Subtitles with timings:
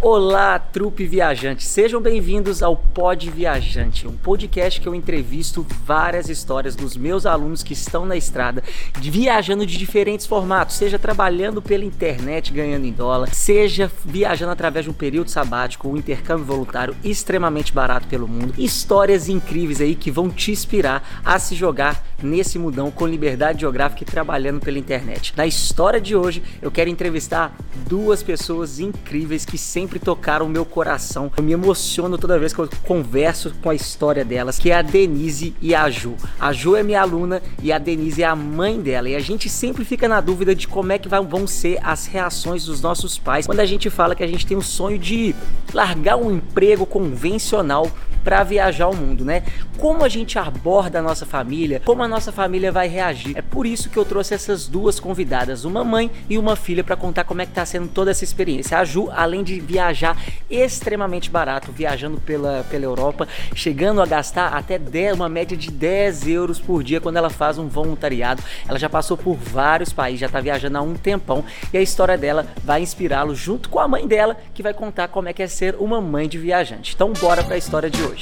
[0.00, 1.64] Olá, trupe viajante.
[1.64, 7.64] Sejam bem-vindos ao Pod Viajante, um podcast que eu entrevisto várias histórias dos meus alunos
[7.64, 8.62] que estão na estrada,
[8.96, 14.90] viajando de diferentes formatos, seja trabalhando pela internet ganhando em dólar, seja viajando através de
[14.90, 18.54] um período sabático, um intercâmbio voluntário extremamente barato pelo mundo.
[18.56, 24.02] Histórias incríveis aí que vão te inspirar a se jogar nesse mudão com liberdade geográfica
[24.02, 25.32] e trabalhando pela internet.
[25.36, 27.56] Na história de hoje, eu quero entrevistar
[27.88, 31.30] duas pessoas incríveis que sempre tocaram o meu coração.
[31.36, 34.82] Eu me emociono toda vez que eu converso com a história delas, que é a
[34.82, 36.14] Denise e a Ju.
[36.38, 39.08] A Ju é minha aluna e a Denise é a mãe dela.
[39.08, 42.64] E a gente sempre fica na dúvida de como é que vão ser as reações
[42.64, 45.34] dos nossos pais quando a gente fala que a gente tem o sonho de
[45.72, 47.90] largar um emprego convencional
[48.28, 49.42] para viajar o mundo, né?
[49.78, 53.34] Como a gente aborda a nossa família, como a nossa família vai reagir.
[53.34, 56.94] É por isso que eu trouxe essas duas convidadas, uma mãe e uma filha, para
[56.94, 58.78] contar como é que tá sendo toda essa experiência.
[58.78, 60.14] A Ju, além de viajar
[60.50, 66.28] extremamente barato, viajando pela, pela Europa, chegando a gastar até 10, uma média de 10
[66.28, 68.42] euros por dia quando ela faz um voluntariado.
[68.68, 72.18] Ela já passou por vários países, já está viajando há um tempão e a história
[72.18, 75.46] dela vai inspirá-lo junto com a mãe dela, que vai contar como é que é
[75.46, 76.92] ser uma mãe de viajante.
[76.94, 78.17] Então bora para a história de hoje.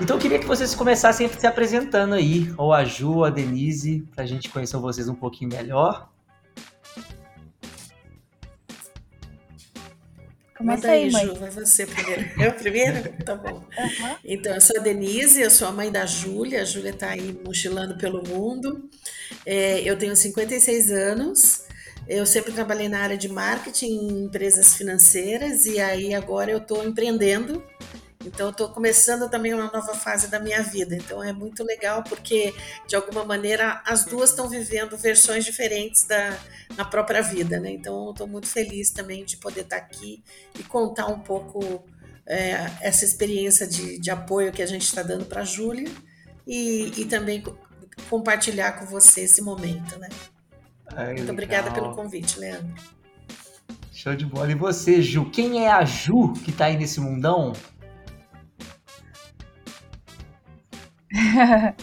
[0.00, 4.06] Então eu queria que vocês começassem se apresentando aí, ou a Ju, ou a Denise,
[4.14, 6.08] para a gente conhecer vocês um pouquinho melhor.
[10.56, 11.26] Começa aí, mãe.
[11.26, 12.42] Ju, vai você primeiro.
[12.42, 13.24] Eu primeiro?
[13.24, 13.58] Tá bom.
[13.58, 14.16] Uhum.
[14.24, 16.62] Então, eu sou a Denise, eu sou a mãe da Júlia.
[16.62, 18.88] A Júlia está aí mochilando pelo mundo.
[19.46, 21.62] É, eu tenho 56 anos.
[22.08, 26.82] Eu sempre trabalhei na área de marketing em empresas financeiras e aí agora eu estou
[26.82, 27.62] empreendendo
[28.28, 30.94] então, eu estou começando também uma nova fase da minha vida.
[30.94, 32.54] Então, é muito legal porque,
[32.86, 36.38] de alguma maneira, as duas estão vivendo versões diferentes da
[36.76, 37.70] na própria vida, né?
[37.70, 40.22] Então, estou muito feliz também de poder estar tá aqui
[40.58, 41.82] e contar um pouco
[42.26, 45.90] é, essa experiência de, de apoio que a gente está dando para a Júlia
[46.46, 47.42] e, e também
[48.08, 50.08] compartilhar com você esse momento, né?
[50.94, 51.32] Ai, muito legal.
[51.32, 52.74] obrigada pelo convite, Leandro.
[53.92, 54.52] Show de bola.
[54.52, 55.28] E você, Ju?
[55.30, 57.52] Quem é a Ju que está aí nesse mundão?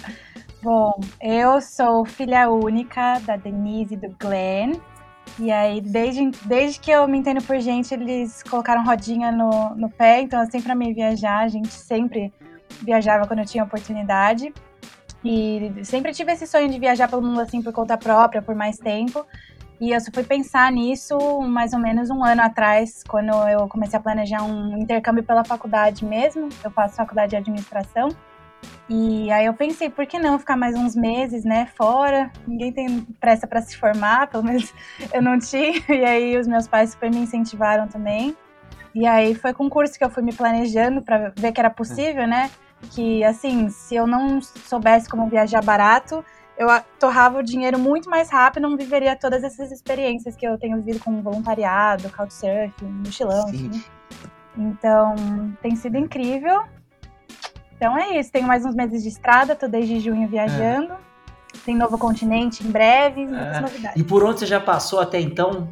[0.62, 4.74] Bom, eu sou filha única da Denise e do Glenn.
[5.40, 9.90] E aí, desde, desde que eu me entendo por gente, eles colocaram rodinha no, no
[9.90, 12.34] pé, então eu sempre amei viajar, a gente sempre
[12.82, 14.54] viajava quando eu tinha oportunidade.
[15.24, 18.78] E sempre tive esse sonho de viajar pelo mundo assim por conta própria, por mais
[18.78, 19.26] tempo.
[19.82, 24.00] E eu só fui pensar nisso mais ou menos um ano atrás, quando eu comecei
[24.00, 26.48] a planejar um intercâmbio pela faculdade mesmo.
[26.64, 28.10] Eu faço faculdade de administração.
[28.88, 32.32] E aí eu pensei, por que não ficar mais uns meses, né, fora?
[32.48, 34.74] Ninguém tem pressa para se formar, pelo menos
[35.12, 35.82] eu não tinha.
[35.90, 38.36] E aí os meus pais super me incentivaram também.
[38.94, 41.70] E aí foi com o curso que eu fui me planejando para ver que era
[41.70, 42.50] possível, né?
[42.92, 46.24] Que assim, se eu não soubesse como viajar barato,
[46.58, 46.68] eu
[47.00, 51.04] torrava o dinheiro muito mais rápido, não viveria todas essas experiências que eu tenho vivido
[51.04, 53.84] com voluntariado, couchsurfing, mochilão, enfim.
[54.58, 55.16] Então,
[55.62, 56.64] tem sido incrível.
[57.76, 60.94] Então é isso, tenho mais uns meses de estrada, tô desde junho viajando.
[60.94, 61.58] É.
[61.66, 63.62] Tem novo continente em breve, muitas é.
[63.62, 64.02] novidades.
[64.02, 65.70] E por onde você já passou até então?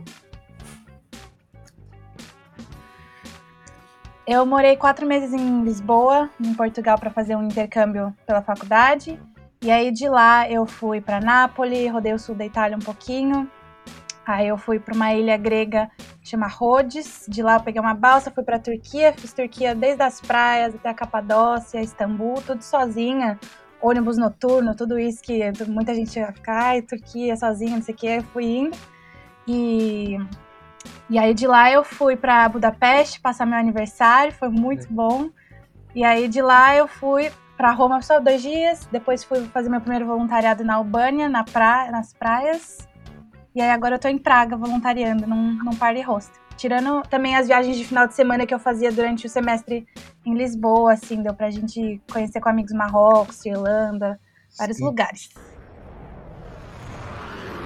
[4.25, 9.19] Eu morei quatro meses em Lisboa, em Portugal, para fazer um intercâmbio pela faculdade.
[9.62, 13.50] E aí de lá eu fui para Nápoles, rodei o sul da Itália um pouquinho,
[14.26, 15.90] Aí eu fui para uma ilha grega
[16.24, 17.26] chama Rhodes.
[17.28, 20.90] De lá eu peguei uma balsa, fui para Turquia, fiz Turquia desde as praias até
[20.90, 23.40] a Capadócia, Istambul, tudo sozinha.
[23.82, 27.98] Ônibus noturno, tudo isso que muita gente ia ficar, ai, Turquia sozinha, não sei o
[27.98, 28.78] que, eu fui indo.
[29.46, 30.18] E,
[31.10, 34.90] e aí de lá eu fui para Budapeste passar meu aniversário, foi muito é.
[34.90, 35.30] bom.
[35.94, 39.82] E aí de lá eu fui para Roma só dois dias, depois fui fazer meu
[39.82, 42.88] primeiro voluntariado na Albânia, na pra, nas praias.
[43.56, 46.41] E aí agora eu tô em Praga voluntariando num, num party hostel.
[46.58, 49.88] Tirando também as viagens de final de semana que eu fazia durante o semestre
[50.25, 54.19] em Lisboa, assim, deu pra gente conhecer com amigos Marrocos, Irlanda,
[54.57, 54.86] vários Sim.
[54.86, 55.30] lugares.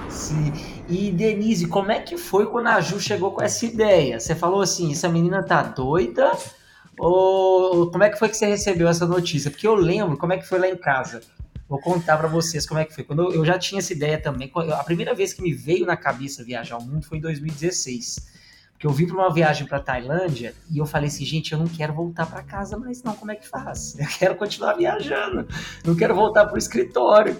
[0.08, 0.52] Sim.
[0.88, 4.18] E Denise, como é que foi quando a Ju chegou com essa ideia?
[4.18, 6.32] Você falou assim, essa menina tá doida?
[6.98, 9.50] Ou como é que foi que você recebeu essa notícia?
[9.50, 11.20] Porque eu lembro como é que foi lá em casa.
[11.68, 13.04] Vou contar para vocês como é que foi.
[13.04, 16.42] Quando eu, já tinha essa ideia também, a primeira vez que me veio na cabeça
[16.42, 18.38] viajar ao mundo foi em 2016.
[18.72, 21.66] Porque eu vim para uma viagem para Tailândia e eu falei assim, gente, eu não
[21.66, 23.98] quero voltar para casa mais não, como é que faz?
[23.98, 25.48] Eu quero continuar viajando,
[25.84, 27.36] não quero voltar para o escritório.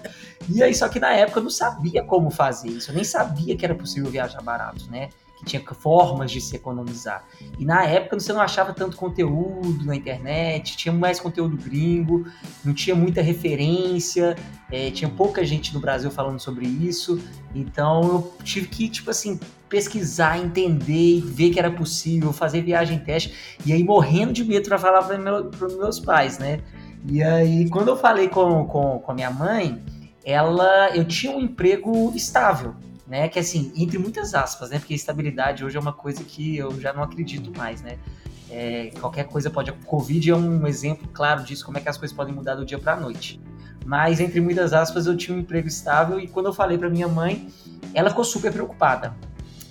[0.49, 3.55] E aí, só que na época eu não sabia como fazer isso, eu nem sabia
[3.55, 5.07] que era possível viajar barato, né?
[5.39, 7.23] Que tinha formas de se economizar.
[7.57, 12.25] E na época você não achava tanto conteúdo na internet, tinha mais conteúdo gringo,
[12.63, 14.35] não tinha muita referência,
[14.69, 17.21] é, tinha pouca gente no Brasil falando sobre isso,
[17.55, 19.39] então eu tive que, tipo assim,
[19.69, 24.77] pesquisar, entender, ver que era possível, fazer viagem teste, e aí morrendo de medo para
[24.77, 26.59] falar para meu, meus pais, né?
[27.07, 29.81] E aí, quando eu falei com, com, com a minha mãe,
[30.25, 32.75] ela, eu tinha um emprego estável,
[33.09, 33.27] né?
[33.27, 34.77] Que assim, entre muitas aspas, né?
[34.77, 37.97] Porque estabilidade hoje é uma coisa que eu já não acredito mais, né?
[38.49, 39.71] É, qualquer coisa pode.
[39.71, 42.77] Covid é um exemplo claro disso, como é que as coisas podem mudar do dia
[42.77, 43.41] para a noite.
[43.85, 47.07] Mas, entre muitas aspas, eu tinha um emprego estável e quando eu falei para minha
[47.07, 47.49] mãe,
[47.93, 49.15] ela ficou super preocupada.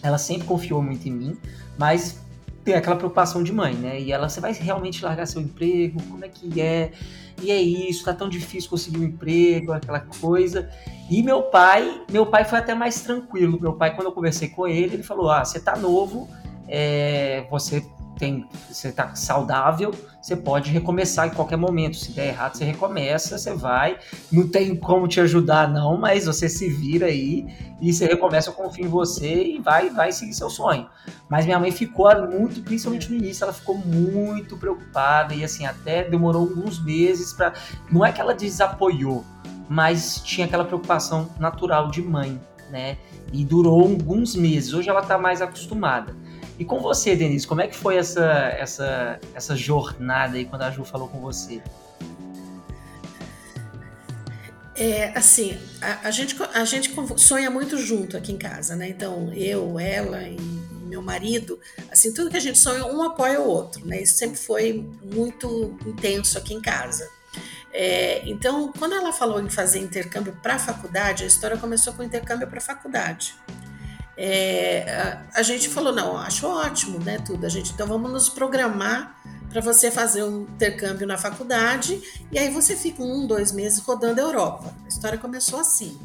[0.02, 1.36] Ela sempre confiou muito em mim,
[1.76, 2.20] mas
[2.68, 3.98] tem aquela preocupação de mãe, né?
[3.98, 6.02] E ela, você vai realmente largar seu emprego?
[6.02, 6.92] Como é que é?
[7.40, 10.68] E é isso, tá tão difícil conseguir um emprego, aquela coisa.
[11.10, 13.58] E meu pai, meu pai foi até mais tranquilo.
[13.58, 16.28] Meu pai, quando eu conversei com ele, ele falou: Ah, você tá novo,
[16.68, 17.82] é, você
[18.18, 21.96] tem, você tá saudável, você pode recomeçar em qualquer momento.
[21.96, 23.98] Se der errado, você recomeça, você vai.
[24.30, 27.46] Não tem como te ajudar, não, mas você se vira aí
[27.80, 30.88] e você recomeça, eu confio em você e vai, vai seguir seu sonho.
[31.28, 36.04] Mas minha mãe ficou muito, principalmente no início, ela ficou muito preocupada e assim, até
[36.04, 37.52] demorou alguns meses para.
[37.90, 39.24] Não é que ela desapoiou,
[39.68, 42.98] mas tinha aquela preocupação natural de mãe, né?
[43.32, 44.72] E durou alguns meses.
[44.72, 46.16] Hoje ela tá mais acostumada.
[46.58, 48.24] E com você, Denise, como é que foi essa,
[48.58, 51.62] essa, essa jornada aí quando a Ju falou com você?
[54.74, 58.88] É, assim, a, a, gente, a gente sonha muito junto aqui em casa, né?
[58.88, 60.36] Então, eu, ela e
[60.88, 61.60] meu marido,
[61.92, 64.02] assim, tudo que a gente sonha, um apoia o outro, né?
[64.02, 67.08] Isso sempre foi muito intenso aqui em casa.
[67.72, 72.02] É, então, quando ela falou em fazer intercâmbio para a faculdade, a história começou com
[72.02, 73.34] intercâmbio para a faculdade
[74.20, 77.46] é, a, a, gente falou, não, acho ótimo, né, tudo.
[77.46, 79.16] A gente, então vamos nos programar
[79.48, 84.20] para você fazer um intercâmbio na faculdade e aí você fica um, dois meses rodando
[84.20, 84.74] a Europa.
[84.84, 85.96] A história começou assim.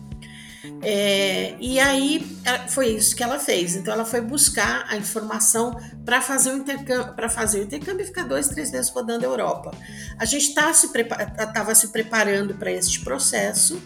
[0.83, 2.37] É, e aí
[2.69, 3.75] foi isso que ela fez.
[3.75, 5.75] Então ela foi buscar a informação
[6.05, 9.27] para fazer o intercâmbio, para fazer o intercâmbio e ficar dois, três meses rodando a
[9.27, 9.71] Europa.
[10.19, 13.81] A gente estava tá se, prepa se preparando para este processo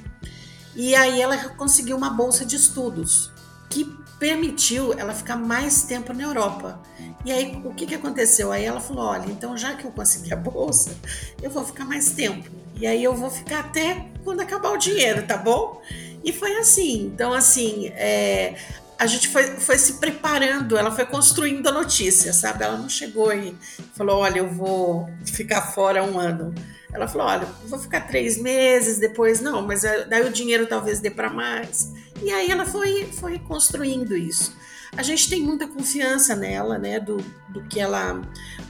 [0.75, 3.31] e aí ela conseguiu uma bolsa de estudos
[3.69, 3.85] que
[4.19, 6.79] permitiu ela ficar mais tempo na Europa.
[7.25, 8.51] E aí, o que, que aconteceu?
[8.51, 10.95] Aí ela falou: olha, então já que eu consegui a bolsa,
[11.41, 12.49] eu vou ficar mais tempo.
[12.75, 15.81] E aí eu vou ficar até quando acabar o dinheiro, tá bom?
[16.23, 17.05] E foi assim.
[17.05, 18.55] Então, assim, é,
[18.99, 22.63] a gente foi, foi se preparando, ela foi construindo a notícia, sabe?
[22.63, 23.55] Ela não chegou e
[23.93, 26.53] falou: olha, eu vou ficar fora um ano.
[26.93, 31.11] Ela falou: olha, vou ficar três meses, depois não, mas daí o dinheiro talvez dê
[31.11, 31.91] para mais.
[32.21, 34.55] E aí ela foi, foi construindo isso.
[34.95, 37.17] A gente tem muita confiança nela, né, do,
[37.49, 38.21] do que ela,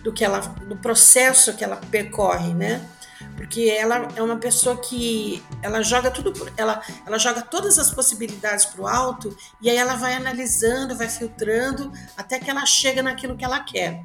[0.04, 2.86] do que ela, do processo que ela percorre, né?
[3.36, 8.66] Porque ela é uma pessoa que ela joga tudo, ela, ela joga todas as possibilidades
[8.66, 13.38] para o alto e aí ela vai analisando, vai filtrando até que ela chega naquilo
[13.38, 14.04] que ela quer.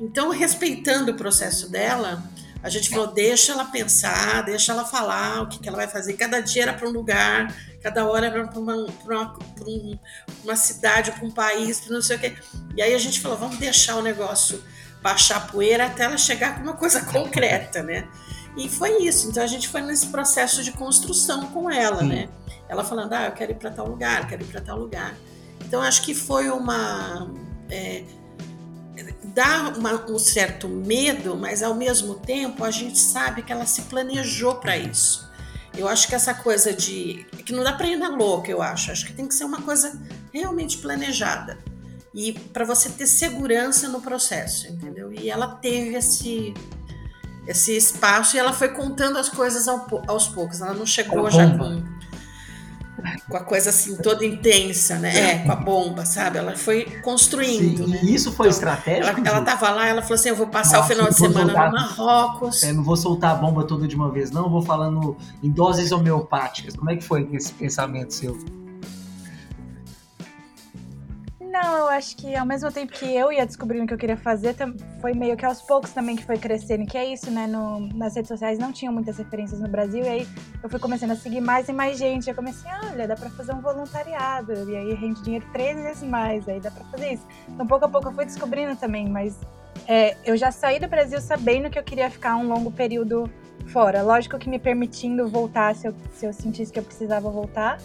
[0.00, 2.22] Então, respeitando o processo dela,
[2.62, 6.14] a gente falou, deixa ela pensar, deixa ela falar o que, que ela vai fazer.
[6.14, 8.74] Cada dia era para um lugar, cada hora era para uma,
[9.04, 9.98] uma, um,
[10.42, 12.34] uma cidade, para um país, para não sei o quê.
[12.76, 14.62] E aí a gente falou, vamos deixar o negócio
[15.02, 18.08] baixar a poeira até ela chegar com uma coisa concreta, né?
[18.56, 19.28] E foi isso.
[19.28, 22.08] Então a gente foi nesse processo de construção com ela, Sim.
[22.08, 22.28] né?
[22.68, 25.14] Ela falando, ah, eu quero ir para tal lugar, quero ir para tal lugar.
[25.64, 27.30] Então acho que foi uma.
[27.70, 28.02] É,
[29.24, 33.82] dá uma, um certo medo, mas ao mesmo tempo a gente sabe que ela se
[33.82, 35.26] planejou para isso.
[35.76, 37.26] Eu acho que essa coisa de.
[37.44, 38.90] que não dá para ir na louca, eu acho.
[38.90, 40.00] Acho que tem que ser uma coisa
[40.32, 41.58] realmente planejada.
[42.14, 45.12] E para você ter segurança no processo, entendeu?
[45.12, 46.54] E ela teve esse,
[47.46, 50.62] esse espaço e ela foi contando as coisas aos poucos.
[50.62, 51.84] Ela não chegou já com
[53.28, 55.32] com a coisa assim toda intensa, né?
[55.32, 56.38] É, com a bomba, sabe?
[56.38, 57.84] Ela foi construindo.
[57.84, 58.00] Sim, né?
[58.02, 59.20] E isso foi então, estratégico?
[59.20, 61.46] Ela, ela tava lá, ela falou assim: eu vou passar Nossa, o final de semana
[61.46, 62.62] soltar, no Marrocos.
[62.62, 65.92] É, não vou soltar a bomba toda de uma vez, não, vou falando em doses
[65.92, 66.74] homeopáticas.
[66.74, 68.36] Como é que foi esse pensamento seu?
[71.66, 74.16] Não, eu acho que ao mesmo tempo que eu ia descobrindo o que eu queria
[74.16, 74.54] fazer,
[75.00, 77.48] foi meio que aos poucos também que foi crescendo, que é isso, né?
[77.48, 80.28] No, nas redes sociais não tinham muitas referências no Brasil, e aí
[80.62, 82.30] eu fui começando a seguir mais e mais gente.
[82.30, 86.48] Eu comecei, olha, dá pra fazer um voluntariado, e aí rende dinheiro três vezes mais,
[86.48, 87.26] aí dá pra fazer isso.
[87.48, 89.36] Então, pouco a pouco eu fui descobrindo também, mas
[89.88, 93.28] é, eu já saí do Brasil sabendo que eu queria ficar um longo período
[93.72, 94.02] fora.
[94.02, 97.78] Lógico que me permitindo voltar se eu, se eu sentisse que eu precisava voltar.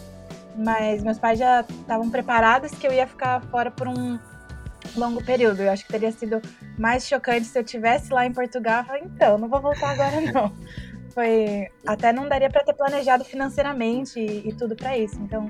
[0.56, 4.18] Mas meus pais já estavam preparados que eu ia ficar fora por um,
[4.96, 5.60] longo período.
[5.62, 6.40] Eu acho que teria sido
[6.78, 8.80] mais chocante se eu tivesse lá em Portugal.
[8.80, 10.52] Eu falei, então, não vou voltar agora não.
[11.14, 15.20] Foi até não daria para ter planejado financeiramente e, e tudo para isso.
[15.20, 15.46] Então,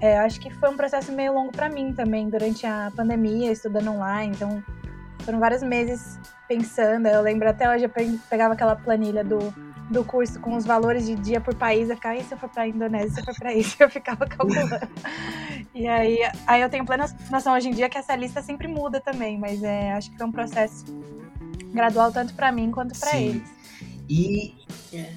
[0.00, 3.90] é, acho que foi um processo meio longo para mim também durante a pandemia, estudando
[3.90, 4.34] online.
[4.34, 4.62] Então,
[5.20, 7.06] foram vários meses pensando.
[7.06, 7.90] Eu lembro até hoje, eu
[8.28, 9.38] pegava aquela planilha do,
[9.90, 11.88] do curso com os valores de dia por país.
[11.88, 13.76] Eu ficava, e se eu for pra Indonésia, se eu for pra isso?
[13.80, 14.76] Eu ficava calculando.
[15.74, 19.00] e aí, aí eu tenho plena noção hoje em dia que essa lista sempre muda
[19.00, 20.84] também, mas é, acho que foi um processo
[21.72, 23.48] gradual tanto para mim quanto para eles.
[24.08, 24.54] E
[24.92, 25.12] é.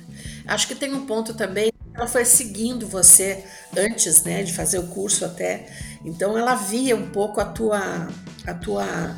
[0.47, 1.71] acho que tem um ponto também.
[1.93, 3.43] Ela foi seguindo você
[3.75, 5.67] antes, né, de fazer o curso até.
[6.03, 8.07] Então ela via um pouco a tua
[8.45, 9.17] a tua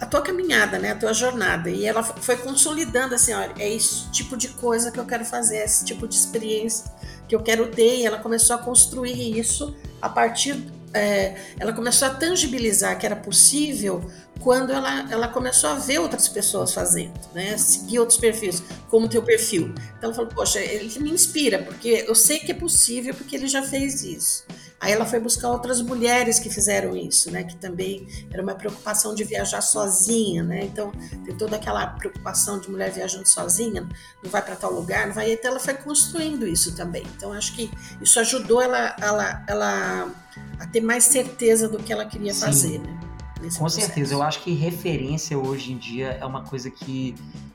[0.00, 1.70] a, tua caminhada, né, a tua jornada.
[1.70, 5.58] E ela foi consolidando assim, olha, é esse tipo de coisa que eu quero fazer,
[5.58, 6.90] é esse tipo de experiência
[7.28, 7.98] que eu quero ter.
[7.98, 13.16] E ela começou a construir isso a partir é, ela começou a tangibilizar que era
[13.16, 14.10] possível
[14.40, 17.58] quando ela, ela começou a ver outras pessoas fazendo, né?
[17.58, 19.74] Seguir outros perfis, como o teu perfil.
[19.96, 23.48] Então ela falou, poxa, ele me inspira, porque eu sei que é possível, porque ele
[23.48, 24.44] já fez isso.
[24.80, 27.42] Aí ela foi buscar outras mulheres que fizeram isso, né?
[27.42, 30.64] Que também era uma preocupação de viajar sozinha, né?
[30.64, 30.92] Então
[31.24, 33.88] tem toda aquela preocupação de mulher viajando sozinha,
[34.22, 35.32] não vai para tal lugar, não vai.
[35.32, 37.04] Então ela foi construindo isso também.
[37.16, 37.70] Então acho que
[38.00, 40.14] isso ajudou ela, ela, ela
[40.60, 42.40] a ter mais certeza do que ela queria Sim.
[42.40, 43.07] fazer, né?
[43.38, 43.86] Com processo.
[43.86, 47.14] certeza, eu acho que referência hoje em dia é uma coisa que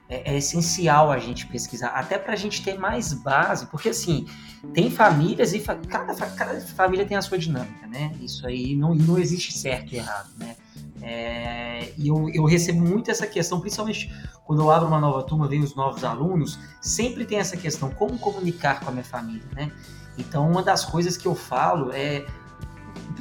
[0.09, 4.25] é, é essencial a gente pesquisar, até para a gente ter mais base, porque assim,
[4.73, 8.13] tem famílias e fa cada, cada, família tem a sua dinâmica, né?
[8.21, 10.55] Isso aí não, não existe certo e errado, né?
[11.01, 14.09] É, e eu, eu recebo muito essa questão, principalmente
[14.45, 18.17] quando eu abro uma nova turma, vem os novos alunos, sempre tem essa questão, como
[18.17, 19.71] comunicar com a minha família, né?
[20.17, 22.25] Então, uma das coisas que eu falo é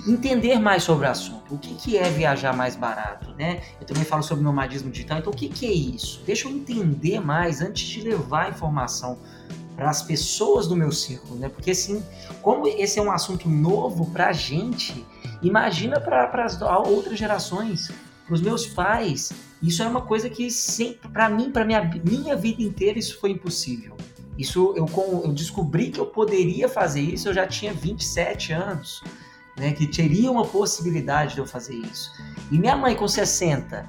[0.06, 1.54] entender mais sobre o assunto.
[1.54, 3.62] O que, que é viajar mais barato, né?
[3.80, 5.18] Eu também falo sobre nomadismo digital.
[5.18, 6.22] Então, o que, que é isso?
[6.26, 9.18] Deixa eu entender mais antes de levar a informação
[9.76, 11.48] para as pessoas do meu círculo, né?
[11.48, 12.02] Porque assim,
[12.40, 15.04] como esse é um assunto novo para a gente,
[15.42, 17.90] imagina para as outras gerações,
[18.26, 19.32] para os meus pais.
[19.62, 23.30] Isso é uma coisa que sempre, para mim, para minha minha vida inteira, isso foi
[23.30, 23.96] impossível.
[24.36, 24.86] Isso eu,
[25.24, 27.28] eu descobri que eu poderia fazer isso.
[27.28, 29.02] Eu já tinha 27 anos
[29.56, 32.10] né, que teria uma possibilidade de eu fazer isso.
[32.50, 33.86] E minha mãe com 60,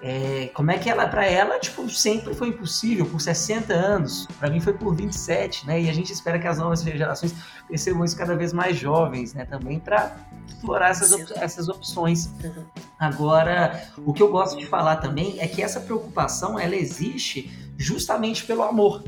[0.00, 4.50] é, como é que ela, para ela, tipo, sempre foi impossível, por 60 anos, para
[4.50, 7.34] mim foi por 27, né, e a gente espera que as novas gerações
[7.68, 10.16] percebam isso cada vez mais jovens, né, também para
[10.48, 12.26] explorar essas, op essas opções.
[12.42, 12.64] Uhum.
[12.98, 18.44] Agora, o que eu gosto de falar também é que essa preocupação, ela existe justamente
[18.44, 19.04] pelo amor,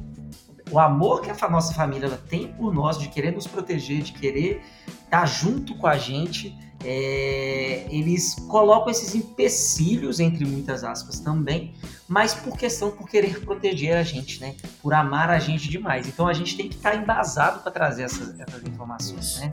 [0.71, 4.63] o amor que a nossa família tem por nós, de querer nos proteger, de querer
[5.11, 11.75] tá junto com a gente, é, eles colocam esses empecilhos, entre muitas aspas, também,
[12.09, 14.55] mas por questão, por querer proteger a gente, né?
[14.83, 16.07] Por amar a gente demais.
[16.07, 19.51] Então a gente tem que estar tá embasado para trazer essas, essas, informações, né?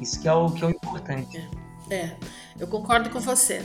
[0.00, 1.48] Isso que é o que é o importante.
[1.90, 2.16] É,
[2.58, 3.62] eu concordo com você.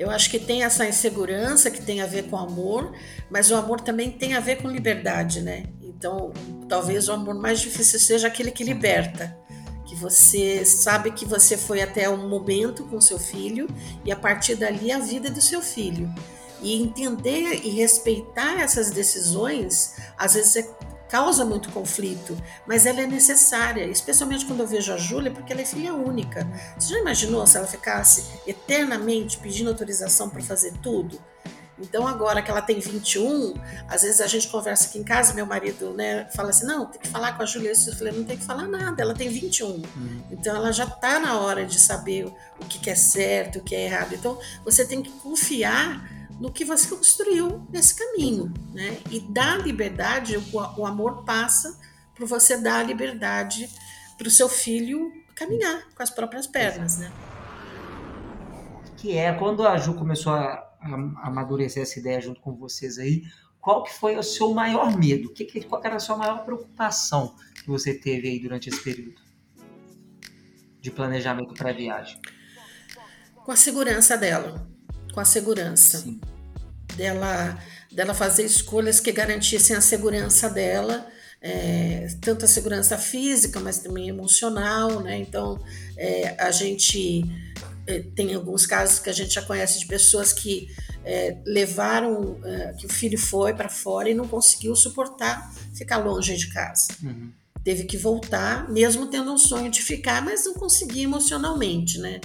[0.00, 2.90] Eu acho que tem essa insegurança que tem a ver com amor,
[3.28, 5.64] mas o amor também tem a ver com liberdade, né?
[5.82, 6.32] Então,
[6.66, 9.38] talvez o amor mais difícil seja aquele que liberta
[9.84, 13.68] que você sabe que você foi até um momento com seu filho
[14.02, 16.08] e a partir dali a vida do seu filho.
[16.62, 20.70] E entender e respeitar essas decisões, às vezes é,
[21.10, 25.62] causa muito conflito, mas ela é necessária, especialmente quando eu vejo a Júlia, porque ela
[25.62, 26.46] é filha única.
[26.78, 31.20] Você já imaginou se ela ficasse eternamente pedindo autorização para fazer tudo?
[31.80, 33.54] Então, agora que ela tem 21,
[33.88, 37.00] às vezes a gente conversa aqui em casa, meu marido né, fala assim: não, tem
[37.00, 37.72] que falar com a Julia.
[37.72, 39.66] Eu falei: não tem que falar nada, ela tem 21.
[39.66, 40.22] Uhum.
[40.30, 42.26] Então, ela já está na hora de saber
[42.60, 44.14] o que é certo, o que é errado.
[44.14, 48.98] Então, você tem que confiar no que você construiu nesse caminho, né?
[49.10, 51.78] E dar liberdade, o, amor passa
[52.16, 53.68] por você dar a liberdade
[54.16, 57.12] para o seu filho caminhar com as próprias pernas, né?
[58.96, 60.66] Que é quando a Ju começou a
[61.22, 63.22] amadurecer essa ideia junto com vocês aí.
[63.60, 65.30] Qual que foi o seu maior medo?
[65.34, 69.20] Que, que, qual era a sua maior preocupação que você teve aí durante esse período
[70.80, 72.18] de planejamento para a viagem?
[73.44, 74.66] Com a segurança dela,
[75.12, 76.20] com a segurança Sim.
[77.00, 77.58] Dela,
[77.90, 81.06] dela fazer escolhas que garantissem a segurança dela,
[81.40, 85.16] é, tanto a segurança física, mas também emocional, né?
[85.16, 85.58] Então,
[85.96, 87.24] é, a gente
[87.86, 90.68] é, tem alguns casos que a gente já conhece de pessoas que
[91.02, 96.36] é, levaram, é, que o filho foi para fora e não conseguiu suportar ficar longe
[96.36, 96.88] de casa.
[97.02, 97.32] Uhum.
[97.64, 102.20] Teve que voltar, mesmo tendo um sonho de ficar, mas não conseguia emocionalmente, né?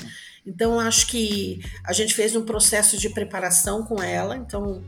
[0.45, 4.37] Então, acho que a gente fez um processo de preparação com ela.
[4.37, 4.83] Então,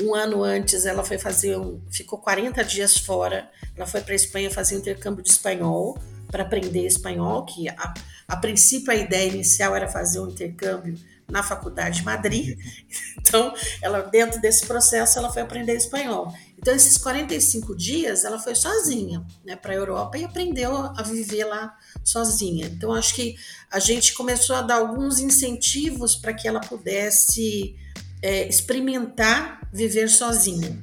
[0.00, 3.50] um ano antes, ela foi fazer, um, ficou 40 dias fora.
[3.76, 5.98] Ela foi para a Espanha fazer um intercâmbio de espanhol
[6.30, 7.94] para aprender espanhol, que a,
[8.28, 10.96] a princípio a ideia inicial era fazer um intercâmbio
[11.30, 12.58] na faculdade de Madrid.
[13.30, 16.34] Então, ela dentro desse processo ela foi aprender espanhol.
[16.58, 21.44] Então, esses 45 dias ela foi sozinha, né, para a Europa e aprendeu a viver
[21.44, 21.72] lá
[22.02, 22.66] sozinha.
[22.66, 23.36] Então, acho que
[23.70, 27.76] a gente começou a dar alguns incentivos para que ela pudesse
[28.20, 30.76] é, experimentar viver sozinha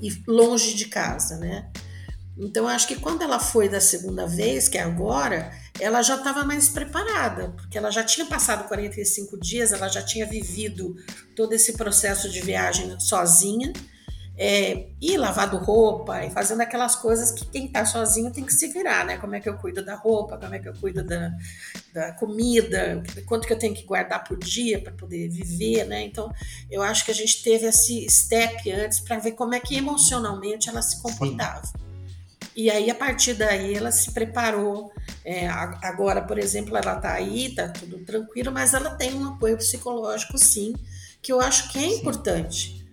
[0.00, 1.70] e longe de casa, né?
[2.38, 6.44] Então, acho que quando ela foi da segunda vez, que é agora, ela já estava
[6.44, 10.96] mais preparada, porque ela já tinha passado 45 dias, ela já tinha vivido
[11.34, 13.72] todo esse processo de viagem sozinha,
[14.38, 18.68] é, e lavado roupa, e fazendo aquelas coisas que quem está sozinho tem que se
[18.68, 19.16] virar, né?
[19.16, 21.32] Como é que eu cuido da roupa, como é que eu cuido da,
[21.94, 26.02] da comida, quanto que eu tenho que guardar por dia para poder viver, né?
[26.02, 26.30] Então,
[26.70, 30.68] eu acho que a gente teve esse step antes para ver como é que emocionalmente
[30.68, 31.64] ela se comportava.
[31.64, 31.85] Sim.
[32.56, 34.90] E aí, a partir daí, ela se preparou.
[35.22, 39.58] É, agora, por exemplo, ela está aí, está tudo tranquilo, mas ela tem um apoio
[39.58, 40.74] psicológico, sim,
[41.20, 41.96] que eu acho que é sim.
[41.98, 42.86] importante.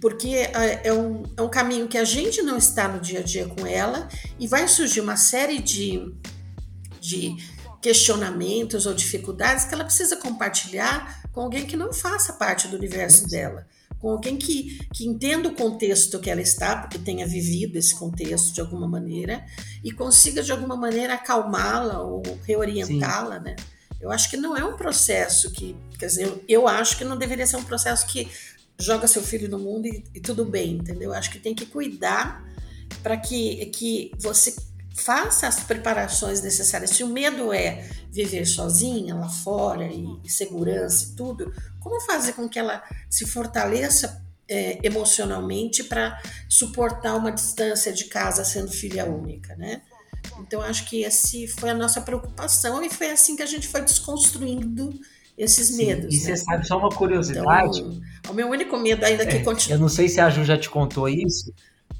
[0.00, 3.22] Porque é, é um, é um caminho que a gente não está no dia a
[3.22, 4.08] dia com ela
[4.40, 6.12] e vai surgir uma série de,
[7.00, 7.36] de
[7.80, 13.28] questionamentos ou dificuldades que ela precisa compartilhar com alguém que não faça parte do universo
[13.28, 13.66] dela
[14.00, 18.52] com alguém que, que entenda o contexto que ela está, porque tenha vivido esse contexto
[18.52, 19.44] de alguma maneira,
[19.82, 23.56] e consiga de alguma maneira acalmá-la ou reorientá-la, né?
[24.00, 27.16] Eu acho que não é um processo que, quer dizer, eu, eu, acho que não
[27.16, 28.28] deveria ser um processo que
[28.78, 31.10] joga seu filho no mundo e, e tudo bem, entendeu?
[31.10, 32.44] Eu acho que tem que cuidar
[33.02, 34.54] para que, que você
[34.94, 36.90] faça as preparações necessárias.
[36.90, 41.52] Se o medo é viver sozinha lá fora e, e segurança e tudo,
[41.86, 48.44] como fazer com que ela se fortaleça é, emocionalmente para suportar uma distância de casa
[48.44, 49.82] sendo filha única, né?
[50.40, 53.82] Então acho que esse foi a nossa preocupação e foi assim que a gente foi
[53.82, 54.98] desconstruindo
[55.38, 56.12] esses Sim, medos.
[56.12, 56.24] E né?
[56.24, 57.80] você sabe só uma curiosidade?
[57.80, 59.76] Então, o meu único medo ainda que é, continua.
[59.76, 61.54] Eu não sei se a Ju já te contou isso,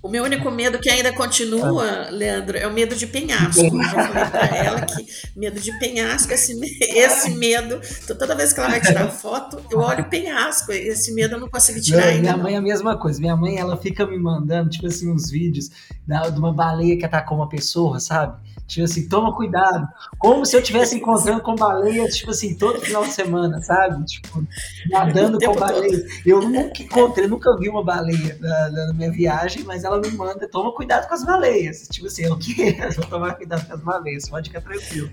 [0.06, 2.10] o meu único medo que ainda continua, ah.
[2.10, 3.60] Leandro, é o medo de penhasco.
[3.60, 7.80] Eu já falei para ela que medo de penhasco, esse, esse medo.
[8.04, 10.70] Então, toda vez que ela vai tirar foto, eu olho o penhasco.
[10.70, 12.20] Esse medo eu não consigo tirar não, ainda.
[12.22, 13.20] Minha mãe é a mesma coisa.
[13.20, 15.70] Minha mãe, ela fica me mandando, tipo assim, uns vídeos
[16.06, 18.38] da, de uma baleia que atacou uma pessoa, sabe?
[18.66, 19.86] Tipo assim, toma cuidado.
[20.18, 24.04] Como se eu estivesse encontrando com baleias, tipo assim, todo final de semana, sabe?
[24.04, 24.44] Tipo,
[24.90, 26.04] nadando com baleias.
[26.26, 30.48] Eu nunca encontrei, nunca vi uma baleia na, na, minha viagem, mas ela me manda,
[30.48, 31.88] toma cuidado com as baleias.
[31.88, 35.10] Tipo assim, eu quero vou tomar cuidado com as baleias, pode ficar tranquilo.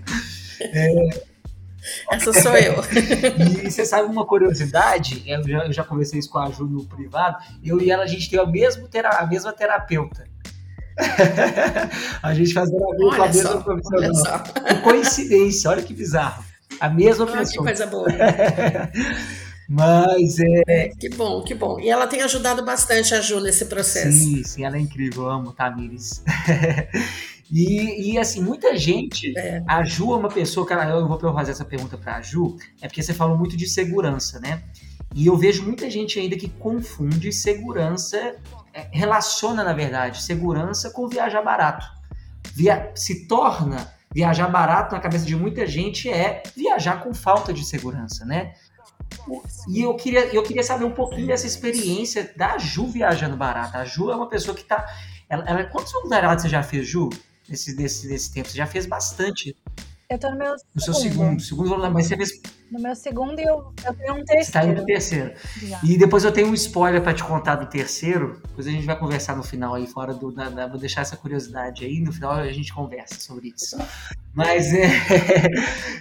[0.60, 1.24] É,
[2.10, 2.76] essa sou eu.
[3.64, 5.22] e você sabe uma curiosidade?
[5.26, 7.36] Eu já, eu já conversei isso com a Ju no privado.
[7.62, 10.26] Eu e ela, a gente tem a, mesmo a mesma terapeuta.
[12.22, 14.42] a gente fazendo a, olha com a mesma só, profissional.
[14.42, 16.44] Que coincidência, olha que bizarro.
[16.80, 17.58] A mesma olha pessoa.
[17.58, 18.06] Que coisa boa.
[19.68, 20.62] Mas é...
[20.68, 20.88] é...
[20.88, 21.80] Que bom, que bom.
[21.80, 24.12] E ela tem ajudado bastante a Ju nesse processo.
[24.12, 25.24] Sim, sim, ela é incrível.
[25.24, 26.22] Eu amo Tamires.
[27.50, 29.32] e, e assim, muita gente.
[29.38, 29.62] É.
[29.66, 32.86] A Ju é uma pessoa ela, eu vou fazer essa pergunta para a Ju, é
[32.88, 34.62] porque você falou muito de segurança, né?
[35.14, 38.36] E eu vejo muita gente ainda que confunde segurança
[38.92, 41.86] relaciona, na verdade, segurança com viajar barato.
[42.54, 47.64] Via, se torna viajar barato na cabeça de muita gente é viajar com falta de
[47.64, 48.54] segurança, né?
[49.68, 53.76] E eu queria, eu queria saber um pouquinho dessa experiência da Ju viajando barato.
[53.76, 54.86] A Ju é uma pessoa que tá.
[55.28, 57.10] Ela, ela, quantos voluntariados você já fez, Ju?
[57.48, 58.48] Nesse, nesse, nesse tempo?
[58.48, 59.56] Você já fez bastante.
[60.10, 62.30] Eu tô no meu No seu segundo, segundo mas você fez
[62.70, 64.44] no meu segundo e eu, eu tenho um terceiro.
[64.44, 65.32] Você tá indo pro terceiro.
[65.62, 65.80] Já.
[65.84, 68.40] E depois eu tenho um spoiler para te contar do terceiro.
[68.48, 70.32] Depois a gente vai conversar no final aí, fora do.
[70.32, 72.00] Na, vou deixar essa curiosidade aí.
[72.00, 73.78] No final a gente conversa sobre isso.
[74.32, 74.88] Mas é,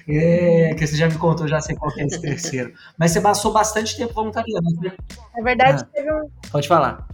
[0.09, 0.73] é.
[0.73, 2.73] que você já me contou, já sei qual é esse terceiro.
[2.97, 4.93] Mas você passou bastante tempo voluntariando, né?
[5.35, 6.29] Na verdade, ah, teve um.
[6.51, 7.07] Pode falar.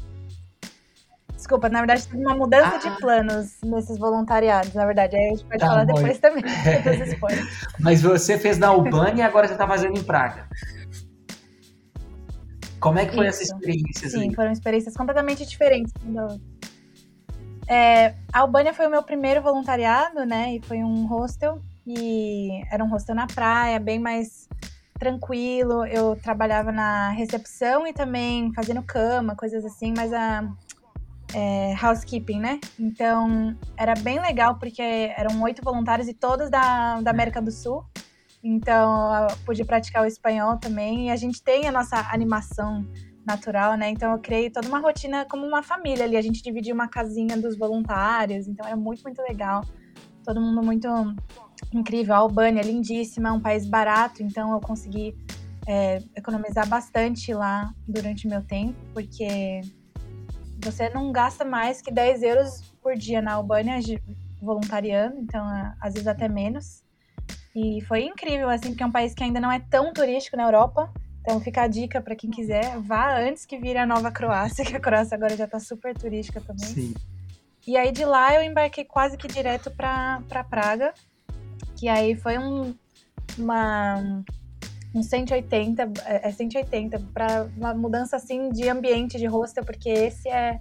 [1.39, 2.77] Desculpa, na verdade teve uma mudança ah.
[2.77, 5.15] de planos nesses voluntariados, na verdade.
[5.15, 5.93] Aí a gente pode tá falar bom.
[5.93, 6.43] depois também,
[7.79, 10.49] Mas você fez na Albânia e agora você está fazendo em Praga.
[12.81, 13.41] Como é que foi Isso.
[13.41, 14.09] essa experiência?
[14.09, 14.35] Sim, aí?
[14.35, 15.93] foram experiências completamente diferentes.
[17.69, 20.55] É, a Albânia foi o meu primeiro voluntariado, né?
[20.55, 21.61] E foi um hostel.
[21.87, 24.49] E era um hostel na praia, bem mais
[24.99, 25.85] tranquilo.
[25.85, 30.43] Eu trabalhava na recepção e também fazendo cama, coisas assim, mas a
[31.33, 32.59] é, housekeeping, né?
[32.79, 37.85] Então era bem legal porque eram oito voluntários e todos da, da América do Sul.
[38.43, 41.07] Então, pude praticar o espanhol também.
[41.07, 42.85] E a gente tem a nossa animação
[43.25, 43.89] natural, né?
[43.89, 46.15] Então, eu criei toda uma rotina como uma família ali.
[46.15, 48.47] A gente dividia uma casinha dos voluntários.
[48.47, 49.63] Então, era muito, muito legal.
[50.23, 50.87] Todo mundo muito
[51.73, 52.15] incrível.
[52.15, 54.23] A Albânia, lindíssima, é um país barato.
[54.23, 55.13] Então, eu consegui
[55.67, 59.61] é, economizar bastante lá durante o meu tempo, porque
[60.71, 63.79] você não gasta mais que 10 euros por dia na Albânia
[64.41, 66.83] voluntariando, então é, às vezes até menos.
[67.55, 70.43] E foi incrível, assim, porque é um país que ainda não é tão turístico na
[70.43, 70.91] Europa.
[71.21, 74.75] Então fica a dica para quem quiser, vá antes que vire a nova Croácia, que
[74.75, 76.65] a Croácia agora já está super turística também.
[76.65, 76.93] Sim.
[77.67, 80.93] E aí de lá eu embarquei quase que direto para Praga,
[81.75, 82.73] que aí foi um,
[83.37, 84.23] uma,
[84.93, 90.27] um 180, é 180 é para uma mudança assim de ambiente de hostel, porque esse
[90.29, 90.59] é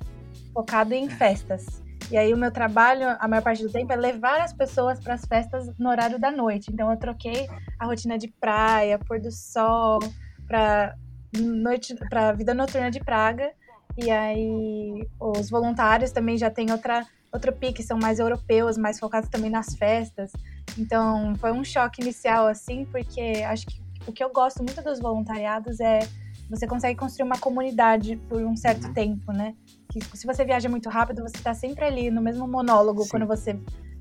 [0.53, 1.11] focado em é.
[1.11, 1.83] festas.
[2.11, 5.15] E aí o meu trabalho, a maior parte do tempo, é levar as pessoas para
[5.15, 6.71] as festas no horário da noite.
[6.73, 9.99] Então eu troquei a rotina de praia, pôr do sol,
[10.47, 10.95] para
[11.37, 13.53] noite, para vida noturna de Praga.
[13.97, 19.29] E aí os voluntários também já têm outra outro pique, são mais europeus, mais focados
[19.29, 20.33] também nas festas.
[20.79, 24.99] Então foi um choque inicial assim, porque acho que o que eu gosto muito dos
[24.99, 26.01] voluntariados é
[26.49, 28.95] você consegue construir uma comunidade por um certo uhum.
[28.95, 29.55] tempo, né?
[29.93, 33.11] Que se você viaja muito rápido, você tá sempre ali no mesmo monólogo Sim.
[33.11, 33.61] quando você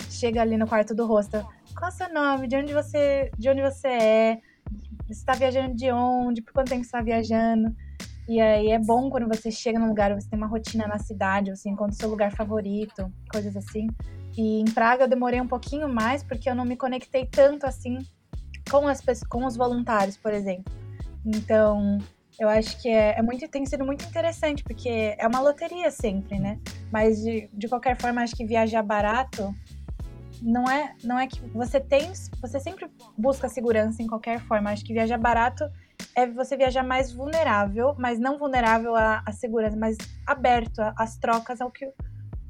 [0.09, 1.45] chega ali no quarto do hostel.
[1.77, 2.47] Qual é o seu nome?
[2.47, 4.41] De onde você, de onde você é?
[5.07, 6.41] Você está viajando de onde?
[6.41, 7.75] Por quanto tempo você está viajando?
[8.29, 11.49] E aí é bom quando você chega num lugar, você tem uma rotina na cidade,
[11.49, 13.87] você encontra o seu lugar favorito, coisas assim.
[14.37, 17.99] E em Praga eu demorei um pouquinho mais porque eu não me conectei tanto assim
[18.69, 20.71] com as com os voluntários, por exemplo.
[21.25, 21.99] Então,
[22.39, 26.39] eu acho que é, é, muito, tem sido muito interessante, porque é uma loteria sempre,
[26.39, 26.59] né?
[26.91, 29.53] Mas de, de qualquer forma, acho que viajar barato
[30.41, 34.71] não é, não é que você tem, você sempre busca segurança em qualquer forma.
[34.71, 35.63] Acho que viajar barato
[36.15, 41.59] é você viajar mais vulnerável, mas não vulnerável à, à segurança, mas aberto às trocas,
[41.59, 41.91] ao que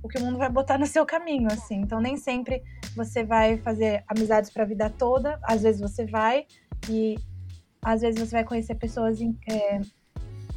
[0.02, 1.76] o que o mundo vai botar no seu caminho, assim.
[1.76, 2.62] Então nem sempre
[2.96, 5.40] você vai fazer amizades para a vida toda.
[5.44, 6.46] Às vezes você vai
[6.90, 7.16] e
[7.82, 9.80] às vezes você vai conhecer pessoas em, é,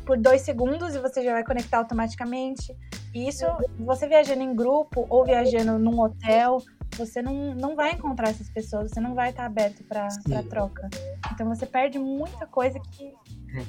[0.05, 2.77] por dois segundos e você já vai conectar automaticamente.
[3.15, 3.45] E isso,
[3.79, 6.59] você viajando em grupo ou viajando num hotel,
[6.97, 10.09] você não, não vai encontrar essas pessoas, você não vai estar aberto para
[10.49, 10.89] troca.
[11.33, 13.13] Então você perde muita coisa que,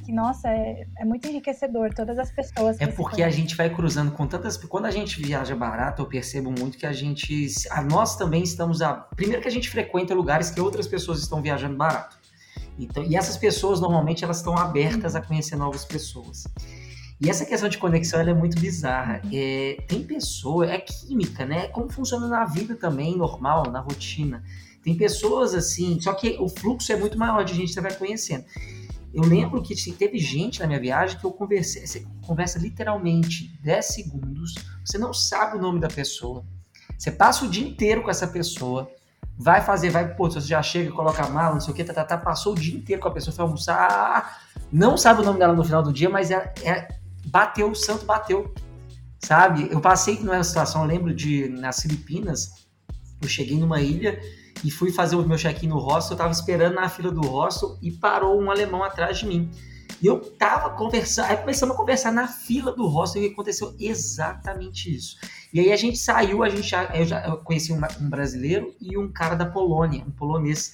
[0.04, 1.94] que nossa, é, é muito enriquecedor.
[1.94, 2.80] Todas as pessoas.
[2.80, 4.58] É porque a gente vai cruzando com tantas.
[4.58, 7.52] Quando a gente viaja barato, eu percebo muito que a gente.
[7.70, 8.82] A, nós também estamos.
[8.82, 12.18] A, primeiro que a gente frequenta lugares que outras pessoas estão viajando barato.
[12.78, 16.46] Então, e essas pessoas normalmente elas estão abertas a conhecer novas pessoas.
[17.20, 19.22] E essa questão de conexão é muito bizarra.
[19.32, 21.68] É, tem pessoa, é química, né?
[21.68, 24.44] Como funciona na vida também, normal, na rotina.
[24.84, 27.94] Tem pessoas assim, só que o fluxo é muito maior de gente que você vai
[27.94, 28.44] conhecendo.
[29.14, 33.86] Eu lembro que teve gente na minha viagem que eu conversei, você conversa literalmente 10
[33.86, 36.46] segundos, você não sabe o nome da pessoa,
[36.98, 38.90] você passa o dia inteiro com essa pessoa,
[39.38, 41.94] vai fazer, vai, pô, você já chega, coloca a mala, não sei o que, tá,
[41.94, 45.40] tá, tá, passou o dia inteiro com a pessoa, foi almoçar, não sabe o nome
[45.40, 46.88] dela no final do dia, mas é, é
[47.26, 48.54] bateu, o santo bateu,
[49.20, 49.68] sabe?
[49.70, 52.66] Eu passei numa situação, eu lembro de, nas Filipinas,
[53.22, 54.20] eu cheguei numa ilha
[54.64, 57.78] e fui fazer o meu check-in no hostel, eu tava esperando na fila do hostel
[57.82, 59.50] e parou um alemão atrás de mim.
[60.02, 64.94] E eu tava conversando, aí começamos a conversar na fila do hostel e aconteceu exatamente
[64.94, 65.18] isso.
[65.54, 69.12] E aí a gente saiu, a gente já, eu já conheci um brasileiro e um
[69.12, 70.74] cara da Polônia, um polonês.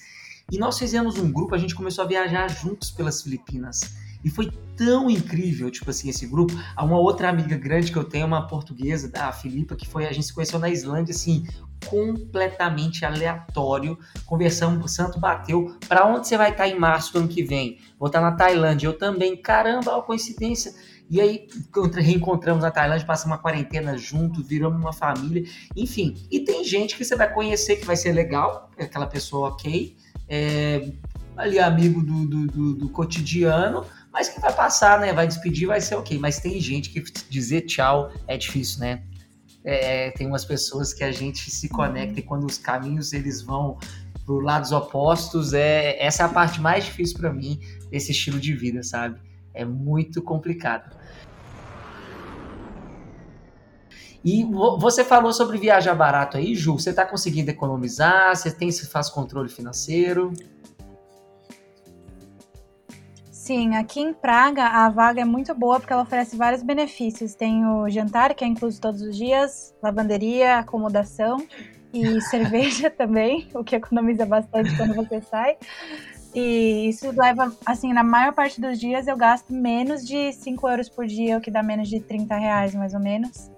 [0.51, 3.81] E nós fizemos um grupo, a gente começou a viajar juntos pelas Filipinas.
[4.23, 6.53] E foi tão incrível, tipo assim, esse grupo.
[6.75, 10.11] Há uma outra amiga grande que eu tenho, uma portuguesa, a Filipa, que foi, a
[10.11, 11.45] gente se conheceu na Islândia, assim,
[11.85, 13.97] completamente aleatório.
[14.25, 15.77] Conversamos, o santo bateu.
[15.87, 17.79] Para onde você vai estar em março do ano que vem?
[17.99, 18.87] Vou estar na Tailândia.
[18.87, 19.35] Eu também.
[19.35, 20.73] Caramba, ó, coincidência.
[21.09, 21.47] E aí
[21.95, 25.43] reencontramos na Tailândia, passamos uma quarentena junto, viramos uma família,
[25.75, 26.15] enfim.
[26.29, 29.95] E tem gente que você vai conhecer que vai ser legal, aquela pessoa ok,
[30.27, 30.91] é,
[31.37, 33.85] ali amigo do, do, do, do cotidiano,
[34.17, 35.13] mas que vai passar, né?
[35.13, 36.17] Vai despedir, vai ser ok.
[36.17, 39.03] Mas tem gente que dizer tchau é difícil, né?
[39.63, 43.77] É, tem umas pessoas que a gente se conecta e quando os caminhos eles vão
[44.25, 47.59] por lados opostos, é essa é a parte mais difícil para mim
[47.91, 49.21] desse estilo de vida, sabe?
[49.53, 50.97] É muito complicado.
[54.25, 54.43] E
[54.79, 56.73] você falou sobre viajar barato aí, Ju.
[56.73, 58.35] Você está conseguindo economizar?
[58.35, 60.33] Você tem, se faz controle financeiro?
[63.47, 67.33] Sim, aqui em Praga a vaga é muito boa porque ela oferece vários benefícios.
[67.33, 71.37] Tem o jantar, que é incluso todos os dias, lavanderia, acomodação
[71.93, 75.55] e cerveja também, o que economiza bastante quando você sai.
[76.35, 80.89] E isso leva, assim, na maior parte dos dias eu gasto menos de 5 euros
[80.89, 83.49] por dia, o que dá menos de 30 reais, mais ou menos.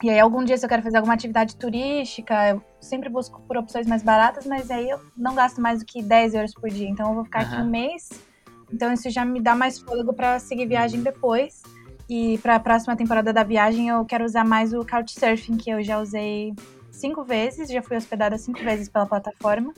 [0.00, 3.56] E aí, algum dia, se eu quero fazer alguma atividade turística, eu sempre busco por
[3.56, 6.88] opções mais baratas, mas aí eu não gasto mais do que 10 euros por dia.
[6.88, 7.52] Então, eu vou ficar uhum.
[7.52, 8.31] aqui um mês.
[8.72, 11.62] Então, isso já me dá mais fôlego para seguir viagem depois.
[12.08, 15.82] E para a próxima temporada da viagem, eu quero usar mais o Couchsurfing, que eu
[15.82, 16.54] já usei
[16.90, 19.72] cinco vezes, já fui hospedada cinco vezes pela plataforma.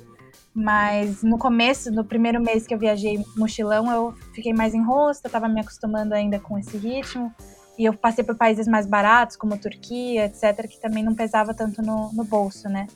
[0.54, 5.24] Mas no começo, no primeiro mês que eu viajei mochilão, eu fiquei mais em rosto,
[5.24, 7.32] eu estava me acostumando ainda com esse ritmo.
[7.76, 11.82] E eu passei por países mais baratos, como Turquia, etc., que também não pesava tanto
[11.82, 12.86] no, no bolso, né?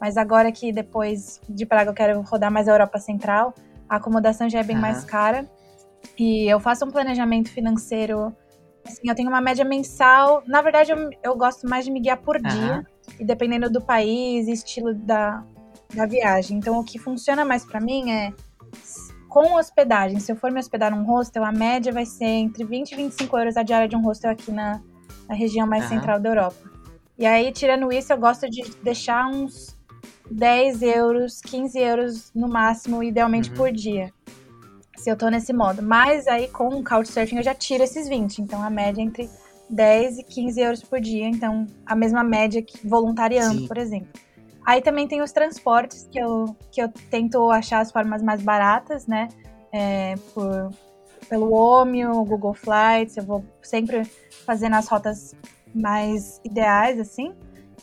[0.00, 3.52] Mas agora que depois de Praga eu quero rodar mais a Europa Central,
[3.88, 4.82] a acomodação já é bem uhum.
[4.82, 5.48] mais cara.
[6.18, 8.34] E eu faço um planejamento financeiro.
[8.86, 10.42] Assim, eu tenho uma média mensal.
[10.46, 12.42] Na verdade, eu, eu gosto mais de me guiar por uhum.
[12.42, 12.86] dia.
[13.18, 15.44] E dependendo do país e estilo da,
[15.94, 16.58] da viagem.
[16.58, 18.32] Então, o que funciona mais para mim é
[19.28, 22.92] com hospedagem, se eu for me hospedar num hostel, a média vai ser entre 20
[22.92, 24.80] e 25 euros a diária de um hostel aqui na,
[25.28, 25.90] na região mais uhum.
[25.90, 26.56] central da Europa.
[27.18, 29.77] E aí, tirando isso, eu gosto de deixar uns
[30.30, 33.56] 10 euros, 15 euros no máximo, idealmente uhum.
[33.56, 34.12] por dia.
[34.96, 35.82] Se eu tô nesse modo.
[35.82, 38.42] Mas aí, com o Couchsurfing, eu já tiro esses 20.
[38.42, 39.30] Então, a média é entre
[39.70, 41.26] 10 e 15 euros por dia.
[41.28, 43.68] Então, a mesma média que voluntariando, Sim.
[43.68, 44.08] por exemplo.
[44.66, 49.06] Aí também tem os transportes, que eu, que eu tento achar as formas mais baratas,
[49.06, 49.28] né?
[49.72, 50.70] É, por,
[51.28, 54.04] pelo Omio, Google Flights, eu vou sempre
[54.44, 55.34] fazendo as rotas
[55.74, 57.34] mais ideais, assim.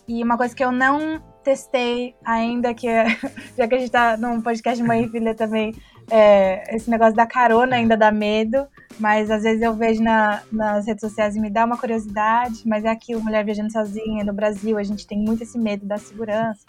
[0.08, 2.88] E uma coisa que eu não testei ainda, que
[3.56, 5.74] já que a gente tá num podcast Mãe e Filha também,
[6.10, 8.68] é, esse negócio da carona ainda dá medo,
[9.00, 12.84] mas às vezes eu vejo na, nas redes sociais e me dá uma curiosidade, mas
[12.84, 16.66] é aquilo, mulher viajando sozinha no Brasil, a gente tem muito esse medo da segurança.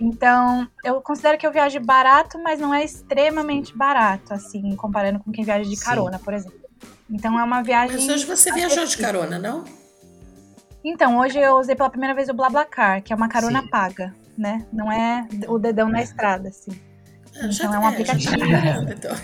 [0.00, 5.30] Então, eu considero que eu viajo barato, mas não é extremamente barato, assim, comparando com
[5.30, 6.24] quem viaja de carona, Sim.
[6.24, 6.64] por exemplo.
[7.08, 7.96] Então é uma viagem.
[7.96, 9.64] Mas hoje você viajou de carona, não?
[10.84, 13.68] Então, hoje eu usei pela primeira vez o BlaBlaCar, que é uma carona Sim.
[13.68, 14.66] paga, né?
[14.70, 16.72] Não é o dedão na estrada, assim.
[17.40, 18.36] Ah, então é um aplicativo.
[18.38, 18.50] Já,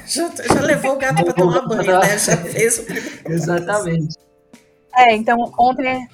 [0.06, 2.18] já, já, levou o gato para tomar banho, né?
[2.18, 3.20] Já fez o primeiro.
[3.28, 4.16] Exatamente.
[4.96, 6.08] É, então ontem,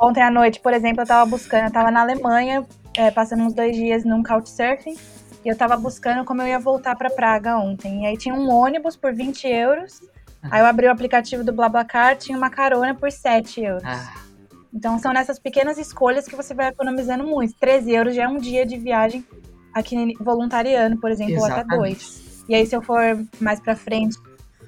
[0.00, 3.54] ontem à noite, por exemplo, eu estava buscando, eu estava na Alemanha, é, passando uns
[3.54, 4.96] dois dias num couchsurfing,
[5.44, 8.02] e eu estava buscando como eu ia voltar para Praga ontem.
[8.02, 10.00] E aí tinha um ônibus por 20 euros,
[10.42, 13.84] aí eu abri o aplicativo do BlaBlaCar, tinha uma carona por 7 euros.
[13.86, 14.27] Ah.
[14.78, 17.52] Então são nessas pequenas escolhas que você vai economizando muito.
[17.54, 19.26] 13 euros já é um dia de viagem
[19.74, 21.64] aqui voluntariando, por exemplo, Exatamente.
[21.64, 22.44] ou até dois.
[22.48, 23.02] E aí, se eu for
[23.40, 24.16] mais pra frente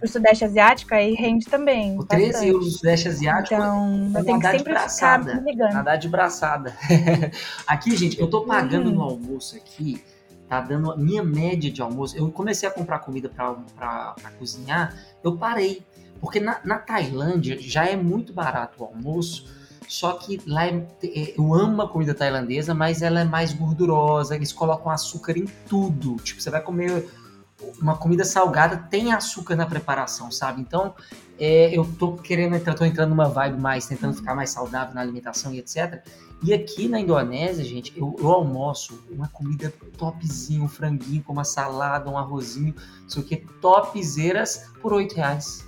[0.00, 1.96] pro Sudeste Asiático, aí rende também.
[1.96, 5.52] O 13 euros no Sudeste Asiático então, é eu tenho que sempre braçada, ficar me
[5.52, 5.74] ligando.
[5.74, 6.74] Nadar de braçada.
[7.64, 8.96] aqui, gente, eu tô pagando uhum.
[8.96, 10.02] no almoço aqui,
[10.48, 12.18] tá dando a minha média de almoço.
[12.18, 14.92] Eu comecei a comprar comida para cozinhar,
[15.22, 15.84] eu parei.
[16.20, 19.59] Porque na, na Tailândia já é muito barato o almoço,
[19.90, 24.36] só que lá é, é, eu amo a comida tailandesa, mas ela é mais gordurosa.
[24.36, 26.14] Eles colocam açúcar em tudo.
[26.22, 27.10] Tipo, você vai comer
[27.82, 30.60] uma comida salgada, tem açúcar na preparação, sabe?
[30.60, 30.94] Então,
[31.40, 35.00] é, eu tô querendo entrar, tô entrando numa vibe mais, tentando ficar mais saudável na
[35.00, 36.06] alimentação e etc.
[36.40, 41.44] E aqui na Indonésia, gente, eu, eu almoço uma comida topzinho, um franguinho com uma
[41.44, 45.66] salada, um arrozinho, não sei o que, topzeiras por 8 reais.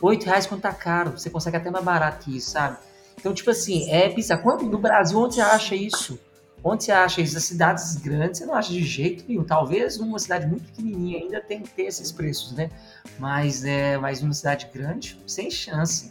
[0.00, 2.78] 8 reais quando tá caro, você consegue até mais barato que isso, sabe?
[3.20, 4.42] Então, tipo assim, é bizarro.
[4.42, 6.18] Quando, no Brasil, onde você acha isso?
[6.64, 7.36] Onde você acha isso?
[7.36, 9.44] As cidades grandes, você não acha de jeito nenhum.
[9.44, 12.70] Talvez numa cidade muito pequenininha ainda tem que ter esses preços, né?
[13.18, 16.10] Mas, é, mas numa cidade grande, sem chance.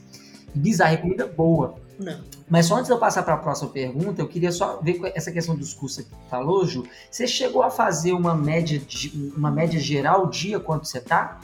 [0.54, 1.76] Bizarro, é comida boa.
[2.00, 2.20] Não.
[2.48, 5.32] Mas só antes de eu passar para a próxima pergunta, eu queria só ver essa
[5.32, 6.88] questão dos custos que falou, Ju.
[7.12, 11.40] Você chegou a fazer uma média, de, uma média geral dia quanto você tá?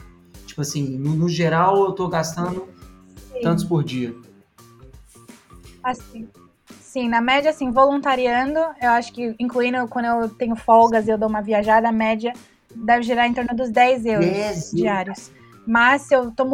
[0.46, 2.66] Tipo assim, no, no geral eu tô gastando
[3.32, 3.40] Sim.
[3.42, 4.14] tantos por dia.
[5.86, 6.28] Assim,
[6.80, 11.16] sim, na média, assim, voluntariando, eu acho que, incluindo quando eu tenho folgas e eu
[11.16, 12.32] dou uma viajada, a média
[12.74, 15.30] deve gerar em torno dos 10 euros 10 diários.
[15.64, 16.44] Mas se eu tô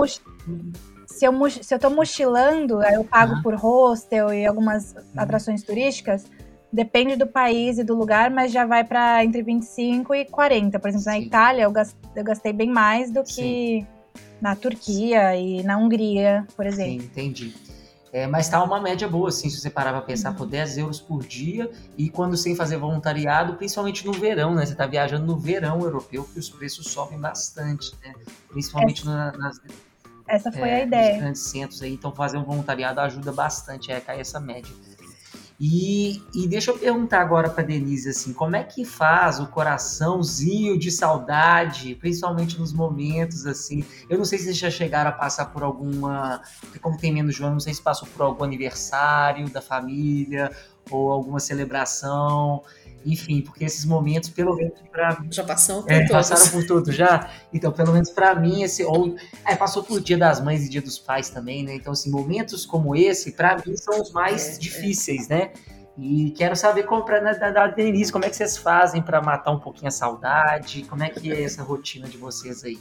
[1.06, 3.42] se eu, se eu tô mochilando, eu pago uhum.
[3.42, 6.26] por hostel e algumas atrações turísticas,
[6.70, 10.78] depende do país e do lugar, mas já vai para entre 25 e 40.
[10.78, 11.10] Por exemplo, Sim.
[11.10, 13.86] na Itália eu gastei, eu gastei, bem mais do que Sim.
[14.40, 17.00] na Turquia e na Hungria, por exemplo.
[17.00, 17.54] Sim, entendi.
[18.12, 21.00] É, mas tá uma média boa, assim, se você parar para pensar, por 10 euros
[21.00, 24.66] por dia, e quando sem fazer voluntariado, principalmente no verão, né?
[24.66, 28.12] Você tá viajando no verão europeu, que os preços sobem bastante, né?
[28.50, 29.60] Principalmente essa, nas.
[30.28, 31.12] Essa foi é, a ideia.
[31.12, 34.72] Nos grandes centros aí, então fazer um voluntariado ajuda bastante a cair essa média.
[35.64, 40.76] E, e deixa eu perguntar agora para Denise assim, como é que faz o coraçãozinho
[40.76, 43.84] de saudade, principalmente nos momentos assim?
[44.10, 47.36] Eu não sei se vocês já chegaram a passar por alguma, porque como tem menos
[47.36, 50.50] João, não sei se passou por algum aniversário da família
[50.90, 52.64] ou alguma celebração.
[53.04, 56.28] Enfim, porque esses momentos, pelo menos para Já passou por é, todos.
[56.28, 57.30] passaram por tudo já.
[57.52, 60.82] Então, pelo menos para mim, esse ou é, passou por Dia das Mães e Dia
[60.82, 61.74] dos Pais também, né?
[61.74, 64.58] Então, assim, momentos como esse, para mim, são os mais É, é.
[64.58, 65.52] difíceis, né?
[65.98, 69.50] E quero saber como pra, da, da Denise, como é que vocês fazem para matar
[69.50, 70.84] um pouquinho a saudade?
[70.88, 72.78] Como é que é essa rotina de vocês aí?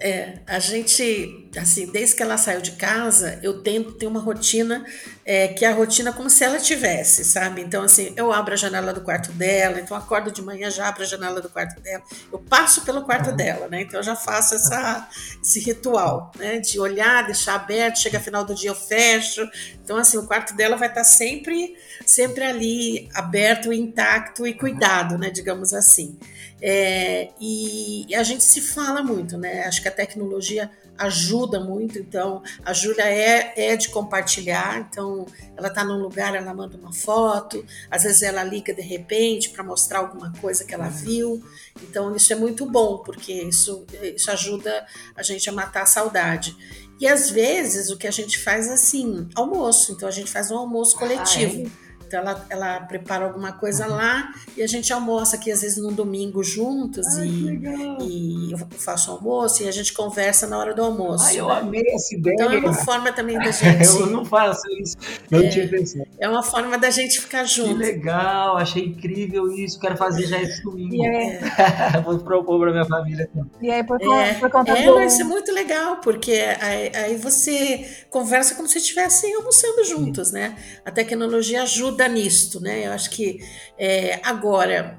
[0.00, 4.84] É, a gente, assim, desde que ela saiu de casa, eu tento ter uma rotina
[5.24, 7.60] é, que é a rotina como se ela tivesse, sabe?
[7.60, 11.02] Então, assim, eu abro a janela do quarto dela, então acordo de manhã, já abro
[11.02, 13.82] a janela do quarto dela, eu passo pelo quarto dela, né?
[13.82, 15.08] Então eu já faço essa,
[15.42, 16.58] esse ritual, né?
[16.58, 19.48] De olhar, deixar aberto, chega final do dia eu fecho.
[19.82, 25.30] Então, assim, o quarto dela vai estar sempre, sempre ali aberto, intacto e cuidado, né?
[25.30, 26.18] Digamos assim.
[26.60, 29.64] É, e, e a gente se fala muito, né?
[29.64, 35.68] Acho que a tecnologia ajuda muito, então a Júlia é, é de compartilhar, então ela
[35.68, 40.00] está num lugar, ela manda uma foto, às vezes ela liga de repente para mostrar
[40.00, 41.42] alguma coisa que ela viu,
[41.82, 46.56] então isso é muito bom, porque isso, isso ajuda a gente a matar a saudade.
[46.98, 50.50] E às vezes o que a gente faz é assim, almoço, então a gente faz
[50.50, 51.70] um almoço coletivo.
[52.06, 55.92] Então ela, ela prepara alguma coisa lá e a gente almoça aqui às vezes num
[55.92, 57.60] domingo juntos e,
[58.02, 61.24] e eu faço almoço e a gente conversa na hora do almoço.
[61.26, 61.54] Ai, eu né?
[61.58, 62.34] amei essa ideia.
[62.34, 63.84] Então é uma forma também da gente.
[63.86, 64.96] eu não faço isso.
[65.30, 66.06] Eu tinha pensado.
[66.18, 67.74] É uma forma da gente ficar Que junto.
[67.76, 69.78] legal, achei incrível isso.
[69.80, 71.02] Quero fazer já esse domingo.
[71.04, 71.38] Aí,
[72.04, 73.50] Vou propor pra minha família também.
[73.60, 74.94] e aí por, É, por conta é, do.
[74.94, 80.56] mas é muito legal, porque aí, aí você conversa como se estivessem almoçando juntos, né?
[80.84, 82.86] A tecnologia ajuda nisto, né?
[82.86, 83.40] Eu acho que
[83.78, 84.98] é, agora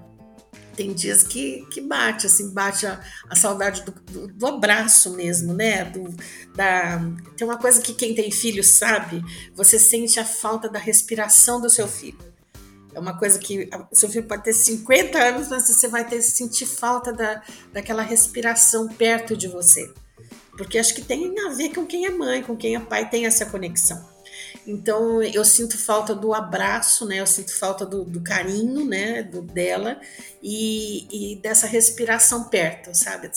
[0.78, 5.54] tem dias que, que bate, assim, bate a, a saudade do, do, do abraço mesmo,
[5.54, 5.86] né?
[5.86, 6.16] Do,
[6.56, 7.00] da,
[7.36, 9.24] tem uma coisa que quem tem filho sabe,
[9.56, 12.20] você sente a falta da respiração do seu filho.
[12.94, 16.66] É uma coisa que seu filho pode ter 50 anos, mas você vai ter sentir
[16.66, 19.92] falta da, daquela respiração perto de você.
[20.58, 23.26] Porque acho que tem a ver com quem é mãe, com quem é pai, tem
[23.26, 24.17] essa conexão.
[24.66, 27.20] Então eu sinto falta do abraço, né?
[27.20, 29.24] Eu sinto falta do, do carinho, né?
[29.24, 30.00] Do, dela
[30.42, 33.30] e, e dessa respiração perto, sabe?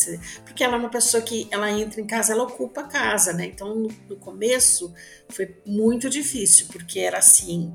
[0.44, 3.46] Porque ela é uma pessoa que ela entra em casa, ela ocupa a casa, né?
[3.46, 4.92] Então no, no começo
[5.28, 7.72] foi muito difícil, porque era assim,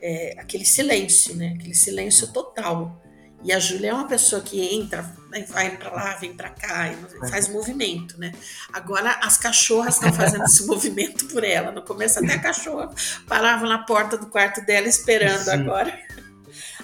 [0.00, 1.54] é, aquele silêncio, né?
[1.58, 3.03] Aquele silêncio total.
[3.44, 5.04] E a Júlia é uma pessoa que entra,
[5.50, 8.32] vai para lá, vem para cá, e faz movimento, né?
[8.72, 11.70] Agora as cachorras estão fazendo esse movimento por ela.
[11.70, 12.90] No começo até a cachorra
[13.28, 15.44] parava na porta do quarto dela esperando.
[15.44, 15.50] Sim.
[15.50, 15.98] Agora,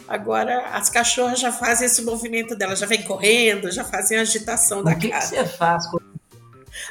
[0.06, 4.84] agora as cachorras já fazem esse movimento dela, já vem correndo, já fazem a agitação
[4.84, 5.28] da O que, que casa.
[5.36, 5.84] você faz?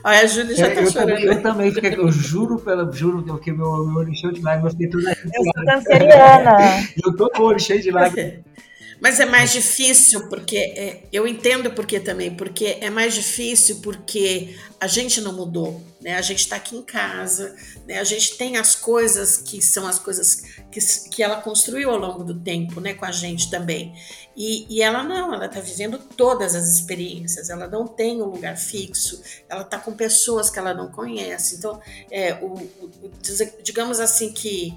[0.04, 1.10] Olha, a Júlia já Eu, tá eu chorando.
[1.10, 4.74] também, eu também fiquei, eu juro pela, juro que meu, meu olho cheio de lágrimas,
[4.80, 6.58] eu Eu sou canceriana.
[7.06, 8.40] Eu tô com o olho cheio de lágrimas.
[9.02, 13.78] Mas é mais difícil porque é, eu entendo por que também, porque é mais difícil
[13.82, 16.18] porque a gente não mudou, né?
[16.18, 17.56] A gente está aqui em casa,
[17.88, 17.98] né?
[18.00, 22.24] A gente tem as coisas que são as coisas que, que ela construiu ao longo
[22.24, 22.94] do tempo, né?
[22.94, 23.94] Com a gente também.
[24.36, 27.50] E, e ela não, ela está vivendo todas as experiências.
[27.50, 29.22] Ela não tem um lugar fixo.
[29.50, 31.56] Ela está com pessoas que ela não conhece.
[31.56, 31.82] Então,
[32.12, 32.92] é, o- o-
[33.64, 34.74] digamos assim que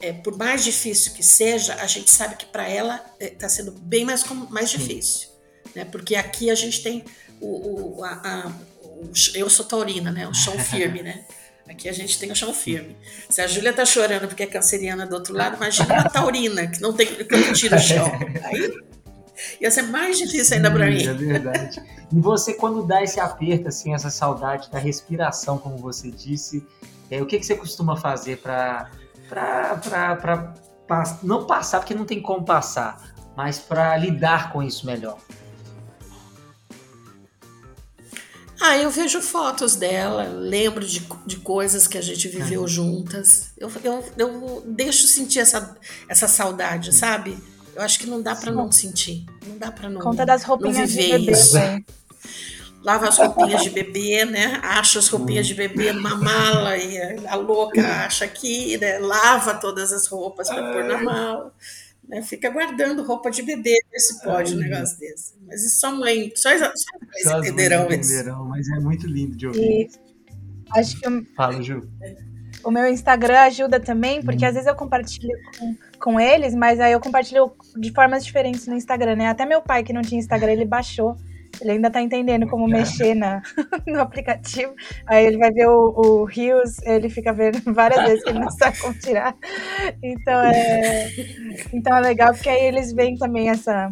[0.00, 4.04] é, por mais difícil que seja, a gente sabe que para ela está sendo bem
[4.04, 5.28] mais, mais difícil.
[5.74, 5.84] Né?
[5.84, 7.04] Porque aqui a gente tem
[7.40, 10.26] o, o, a, a- o eu sou taurina, né?
[10.26, 11.24] O chão firme, né?
[11.68, 12.96] Aqui a gente tem o chão firme.
[13.28, 16.80] Se a Júlia tá chorando porque é canceriana do outro lado, imagina uma taurina que
[16.80, 18.10] não tem que não tira o chão.
[18.44, 18.72] Aí
[19.60, 21.06] ia ser mais difícil ainda para mim.
[21.06, 21.80] É verdade.
[22.12, 26.66] E você, quando dá esse aperto, assim, essa saudade da respiração, como você disse,
[27.10, 28.90] é, o que, que você costuma fazer para
[31.22, 35.18] não passar, porque não tem como passar, mas para lidar com isso melhor?
[38.60, 43.52] Ah, eu vejo fotos dela, lembro de, de coisas que a gente viveu juntas.
[43.56, 45.74] Eu, eu, eu deixo sentir essa,
[46.06, 47.38] essa saudade, sabe?
[47.74, 49.24] Eu acho que não dá para não sentir.
[49.46, 50.02] Não dá para não.
[50.02, 51.32] Conta das não roupinhas de viver bebê.
[51.32, 51.56] isso.
[52.82, 54.58] Lava as roupinhas de bebê, né?
[54.62, 58.98] Acha as roupinhas de bebê numa mala e a louca acha aqui, né?
[58.98, 61.54] Lava todas as roupas para pôr na mala.
[62.08, 62.22] Né?
[62.22, 65.34] Fica guardando roupa de bebê, ver se pode um negócio desse.
[65.46, 66.72] Mas isso só mãe, só, só mães
[67.22, 67.94] Só as mães entenderão isso.
[68.12, 69.60] entenderão, mas é muito lindo de ouvir.
[69.60, 69.90] E
[70.72, 71.86] acho que o- Fala, Ju.
[72.64, 74.48] o meu Instagram ajuda também, porque hum.
[74.48, 78.74] às vezes eu compartilho com, com eles, mas aí eu compartilho de formas diferentes no
[78.74, 79.28] Instagram, né?
[79.28, 81.16] Até meu pai, que não tinha Instagram, ele baixou.
[81.60, 83.42] Ele ainda tá entendendo como mexer na,
[83.86, 84.74] no aplicativo.
[85.06, 88.50] Aí ele vai ver o, o Rios, ele fica vendo várias vezes que ele não
[88.52, 89.34] sabe como tirar.
[90.02, 91.08] Então é,
[91.72, 93.88] então é legal, porque aí eles veem também essa,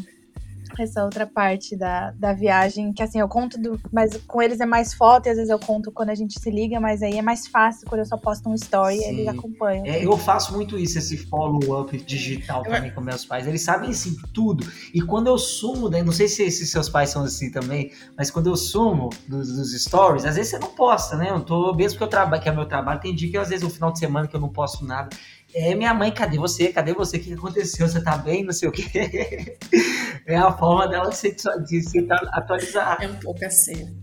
[0.82, 4.66] essa outra parte da, da viagem, que assim, eu conto, do, mas com eles é
[4.66, 7.22] mais foto, e às vezes eu conto quando a gente se liga, mas aí é
[7.22, 9.84] mais fácil quando eu só posto um story e eles acompanham.
[9.86, 13.46] É, eu faço muito isso, esse follow-up digital também com meus pais.
[13.46, 14.66] Eles sabem assim tudo.
[14.92, 18.30] E quando eu sumo, daí, não sei se, se seus pais são assim também, mas
[18.30, 21.30] quando eu sumo dos, dos stories, às vezes você não posta, né?
[21.30, 23.64] Eu tô, mesmo que eu trabalho, que é meu trabalho, tem dia que às vezes
[23.64, 25.08] no final de semana que eu não posto nada.
[25.54, 26.72] É, minha mãe, cadê você?
[26.72, 27.16] Cadê você?
[27.16, 27.88] O que aconteceu?
[27.88, 28.44] Você tá bem?
[28.44, 29.58] Não sei o quê.
[30.26, 31.34] É a forma dela de se,
[31.66, 32.98] de se atualizar.
[33.00, 33.96] É um pouco assim.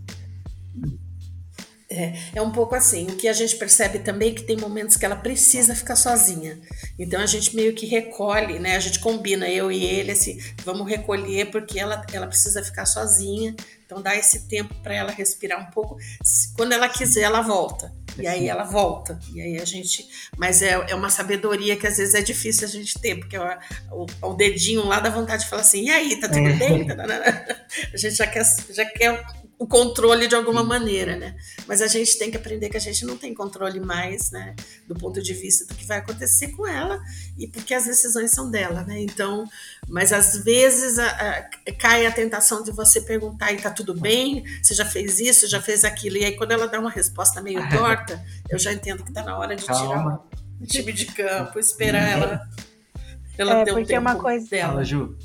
[1.88, 3.06] É, é um pouco assim.
[3.08, 6.60] O que a gente percebe também é que tem momentos que ela precisa ficar sozinha.
[6.98, 8.76] Então a gente meio que recolhe, né?
[8.76, 13.56] A gente combina, eu e ele, assim, vamos recolher porque ela, ela precisa ficar sozinha.
[13.86, 15.98] Então dá esse tempo para ela respirar um pouco.
[16.56, 17.94] Quando ela quiser, ela volta.
[18.18, 19.20] E aí ela volta.
[19.34, 20.08] E aí a gente.
[20.38, 23.44] Mas é, é uma sabedoria que às vezes é difícil a gente ter, porque o,
[23.92, 26.54] o, o dedinho lá dá vontade de falar assim: e aí, tá tudo é.
[26.54, 26.88] bem?
[27.94, 29.24] A gente já quer, já quer
[29.58, 31.36] o controle de alguma maneira, né?
[31.66, 34.54] Mas a gente tem que aprender que a gente não tem controle mais, né?
[34.88, 37.02] Do ponto de vista do que vai acontecer com ela
[37.38, 39.00] e porque as decisões são dela, né?
[39.00, 39.46] Então,
[39.88, 44.44] mas às vezes a, a, cai a tentação de você perguntar e tá tudo bem?
[44.62, 46.18] Você já fez isso, já fez aquilo?
[46.18, 49.38] E aí quando ela dá uma resposta meio torta, eu já entendo que tá na
[49.38, 49.86] hora de Calma.
[49.86, 50.20] tirar
[50.62, 52.42] o time de campo, esperar ela
[53.38, 54.50] ela é, ter o tempo é uma coisa...
[54.50, 54.74] dela.
[54.74, 55.16] Fala, Ju.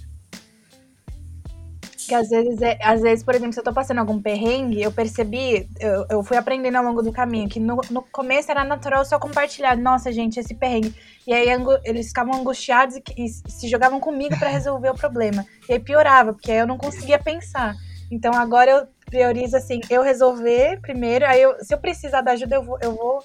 [2.10, 4.90] Que às vezes, é, às vezes, por exemplo, se eu tô passando algum perrengue, eu
[4.90, 9.04] percebi, eu, eu fui aprendendo ao longo do caminho, que no, no começo era natural
[9.04, 10.92] só compartilhar, nossa, gente, esse perrengue.
[11.24, 11.46] E aí
[11.84, 15.46] eles ficavam angustiados e, e se jogavam comigo para resolver o problema.
[15.68, 17.76] E aí piorava, porque aí eu não conseguia pensar.
[18.10, 22.56] Então agora eu priorizo assim, eu resolver primeiro, aí eu, se eu precisar da ajuda,
[22.56, 23.22] eu vou, eu vou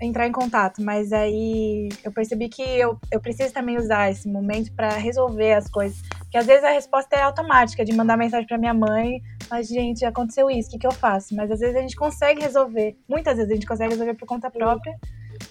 [0.00, 4.72] entrar em contato, mas aí eu percebi que eu, eu preciso também usar esse momento
[4.72, 6.02] para resolver as coisas.
[6.28, 10.04] Porque às vezes a resposta é automática, de mandar mensagem para minha mãe, mas gente,
[10.04, 11.34] aconteceu isso, o que, que eu faço?
[11.34, 14.50] Mas às vezes a gente consegue resolver, muitas vezes a gente consegue resolver por conta
[14.50, 14.94] própria.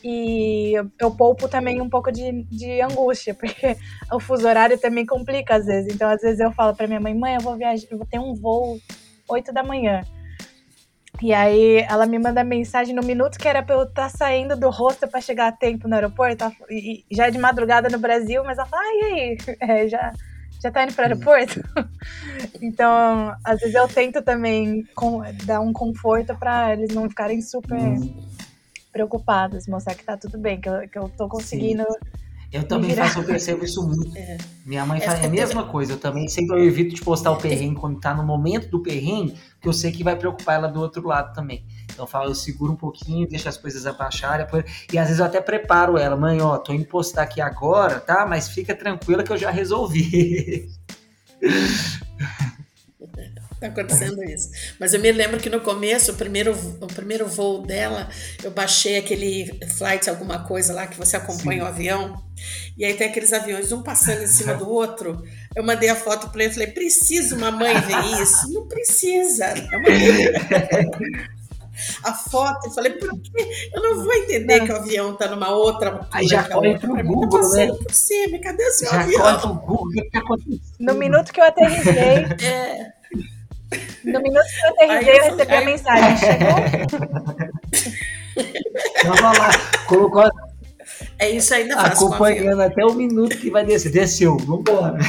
[0.03, 3.75] E eu, poupo também um pouco de, de angústia, porque
[4.13, 5.91] o fuso horário também complica às vezes.
[5.95, 8.19] Então, às vezes eu falo para minha mãe, mãe, eu vou viajar, eu vou ter
[8.19, 8.77] um voo
[9.27, 10.03] 8 da manhã.
[11.19, 14.55] E aí ela me manda mensagem no minuto que era pra eu estar tá saindo
[14.55, 16.45] do rosto para chegar a tempo no aeroporto.
[16.69, 19.37] E, já é de madrugada no Brasil, mas ela fala, e aí?
[19.59, 20.13] É, já,
[20.67, 21.63] já tá indo pro aeroporto?
[22.61, 27.79] então, às vezes eu tento também com, dar um conforto para eles não ficarem super
[27.79, 28.23] uhum.
[28.91, 31.83] preocupados, mostrar que tá tudo bem, que eu, que eu tô conseguindo.
[31.83, 34.07] Sim eu também faço, eu percebo isso muito.
[34.17, 34.37] É.
[34.65, 35.93] Minha mãe faz a mesma coisa.
[35.93, 39.35] Eu também sempre eu evito de postar o perrengue quando tá no momento do perrengue,
[39.61, 41.65] que eu sei que vai preocupar ela do outro lado também.
[41.91, 44.45] Então eu falo, eu seguro um pouquinho, deixo as coisas abaixarem.
[44.91, 48.25] E às vezes eu até preparo ela, mãe, ó, tô indo postar aqui agora, tá?
[48.25, 50.69] Mas fica tranquila que eu já resolvi.
[53.59, 54.51] Tá acontecendo isso.
[54.79, 58.07] Mas eu me lembro que no começo, o primeiro, o primeiro voo dela,
[58.43, 61.65] eu baixei aquele flight, alguma coisa lá que você acompanha Sim.
[61.65, 62.23] o avião.
[62.77, 65.23] E aí tem aqueles aviões, um passando em cima do outro.
[65.55, 68.53] Eu mandei a foto para ele e falei: precisa uma mãe ver isso?
[68.53, 69.45] Não precisa.
[69.45, 69.57] É
[72.03, 73.69] a foto, eu falei, por quê?
[73.73, 76.07] Eu não vou entender que o avião tá numa outra altura.
[76.11, 77.67] Aí já corre pro Google, tá né?
[77.67, 79.21] por cima, cadê o seu já avião?
[79.21, 80.61] Corre pro Google, o que tá acontecendo?
[80.79, 82.93] No minuto que eu aterrissei, é.
[84.03, 86.17] No minuto que eu aterrissei, eu recebi a mensagem.
[86.17, 86.55] Chegou?
[89.03, 89.49] Tava lá,
[89.87, 90.46] colocou.
[91.19, 93.91] É isso aí, ainda Acompanhando até o minuto que vai descer.
[93.91, 94.97] Desceu, vambora.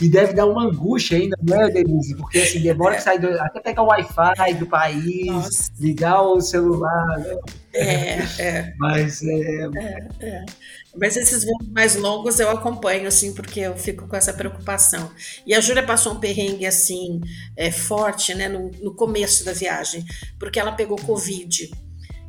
[0.00, 2.16] E deve dar uma angústia ainda, não é, Denise?
[2.16, 5.70] Porque assim, demora que sair do, até pegar o Wi-Fi do país, Nossa.
[5.78, 7.18] ligar o celular.
[7.18, 7.36] Né?
[7.74, 8.74] É, é.
[8.78, 9.68] Mas é...
[9.76, 10.44] é, é.
[10.98, 15.10] Mas esses voos mais longos eu acompanho, assim, porque eu fico com essa preocupação.
[15.46, 17.20] E a Júlia passou um perrengue, assim,
[17.56, 20.04] é, forte, né, no, no começo da viagem,
[20.38, 21.70] porque ela pegou Covid.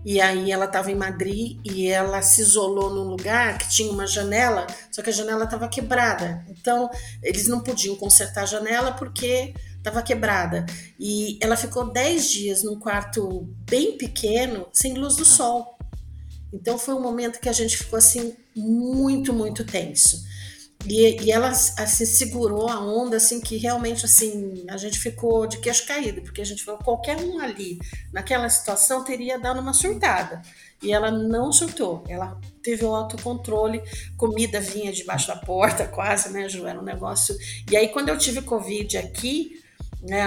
[0.08, 4.08] E aí ela estava em Madrid e ela se isolou num lugar que tinha uma
[4.08, 6.45] janela, só que a janela estava quebrada.
[6.47, 6.89] Então,
[7.22, 10.66] eles não podiam consertar a janela porque estava quebrada.
[10.97, 15.78] E ela ficou 10 dias num quarto bem pequeno, sem luz do sol.
[16.53, 20.24] Então foi um momento que a gente ficou assim muito, muito tenso.
[20.88, 25.58] E, e ela assim, segurou a onda, assim, que realmente, assim, a gente ficou de
[25.58, 27.78] queixo caído, porque a gente falou, qualquer um ali,
[28.14, 30.42] naquela situação, teria dado uma surtada.
[30.82, 33.82] E ela não surtou, ela teve o autocontrole,
[34.16, 36.66] comida vinha debaixo da porta, quase, né, Ju?
[36.66, 37.36] Era um negócio.
[37.70, 39.62] E aí, quando eu tive Covid aqui,
[40.02, 40.24] né,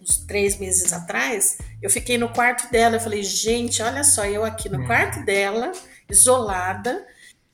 [0.00, 2.96] uns três meses atrás, eu fiquei no quarto dela.
[2.96, 4.86] Eu falei, gente, olha só, eu aqui no é.
[4.86, 5.70] quarto dela,
[6.10, 7.06] isolada.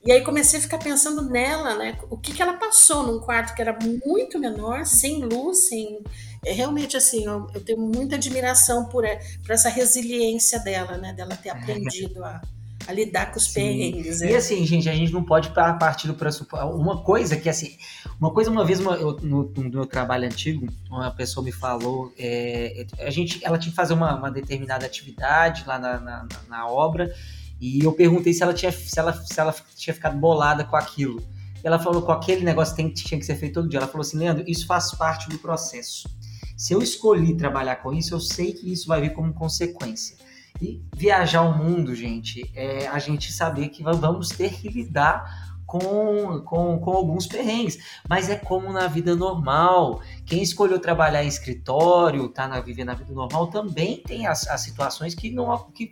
[0.05, 1.99] E aí comecei a ficar pensando nela, né?
[2.09, 6.01] O que, que ela passou num quarto que era muito menor, sem luz, sem
[6.45, 11.13] é realmente assim, eu, eu tenho muita admiração por, é, por, essa resiliência dela, né?
[11.13, 12.41] Dela ter aprendido a,
[12.87, 13.55] a lidar com os Sim.
[13.61, 14.23] perrengues.
[14.23, 14.37] E é.
[14.37, 16.67] assim, gente, a gente não pode partir do pressuposto.
[16.67, 17.77] Uma coisa que, assim,
[18.19, 22.13] uma coisa, uma vez, uma, eu, no, no, meu trabalho antigo, uma pessoa me falou,
[22.19, 26.69] é, a gente, ela tinha que fazer uma, uma determinada atividade lá na, na, na,
[26.69, 27.15] obra,
[27.61, 31.23] e eu perguntei se ela, tinha, se, ela, se ela tinha ficado bolada com aquilo.
[31.63, 33.79] E ela falou com aquele negócio tem, tinha que ser feito todo dia.
[33.79, 36.09] Ela falou assim, Leandro, isso faz parte do processo.
[36.57, 40.17] Se eu escolhi trabalhar com isso, eu sei que isso vai vir como consequência.
[40.61, 46.41] E viajar o mundo, gente, é a gente saber que vamos ter que lidar com,
[46.41, 50.03] com, com alguns perrengues, mas é como na vida normal.
[50.27, 54.63] Quem escolheu trabalhar em escritório, tá na viver na vida normal, também tem as, as
[54.63, 55.89] situações que não que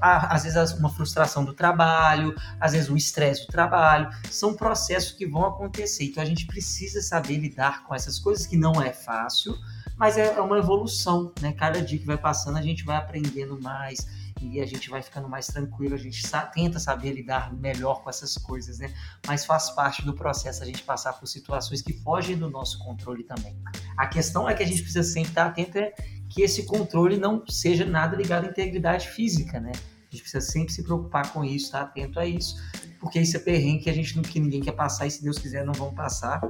[0.00, 5.26] às vezes uma frustração do trabalho, às vezes o estresse do trabalho, são processos que
[5.26, 6.06] vão acontecer.
[6.06, 9.56] Então a gente precisa saber lidar com essas coisas que não é fácil,
[9.96, 11.52] mas é, é uma evolução, né?
[11.52, 15.28] Cada dia que vai passando a gente vai aprendendo mais e a gente vai ficando
[15.28, 16.22] mais tranquilo, a gente
[16.52, 18.92] tenta saber lidar melhor com essas coisas, né?
[19.26, 23.24] Mas faz parte do processo a gente passar por situações que fogem do nosso controle
[23.24, 23.56] também.
[23.96, 25.94] A questão é que a gente precisa sempre estar atento é
[26.28, 29.72] que esse controle não seja nada ligado à integridade física, né?
[29.74, 32.56] A gente precisa sempre se preocupar com isso, estar atento a isso,
[33.04, 35.38] porque isso é perrengue que a gente não que ninguém quer passar e se Deus
[35.38, 36.40] quiser não vão passar.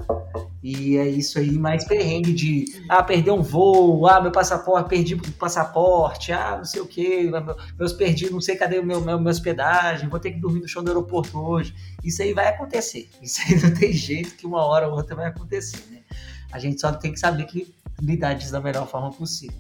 [0.62, 5.14] E é isso aí, mais perrengue de ah, perder um voo, ah, meu passaporte, perdi
[5.14, 7.28] o passaporte, ah, não sei o que,
[7.76, 10.68] meus perdi, não sei cadê o meu, meu, minha hospedagem, vou ter que dormir no
[10.68, 11.74] chão do aeroporto hoje.
[12.04, 13.10] Isso aí vai acontecer.
[13.20, 16.02] Isso aí não tem jeito que uma hora ou outra vai acontecer, né?
[16.52, 19.58] A gente só tem que saber que lidar disso da melhor forma possível.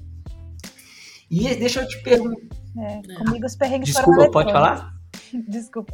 [1.28, 2.40] E deixa eu te perguntar.
[2.78, 4.94] É, comigo os perrengues Desculpa, foram pode falar?
[5.48, 5.92] Desculpa.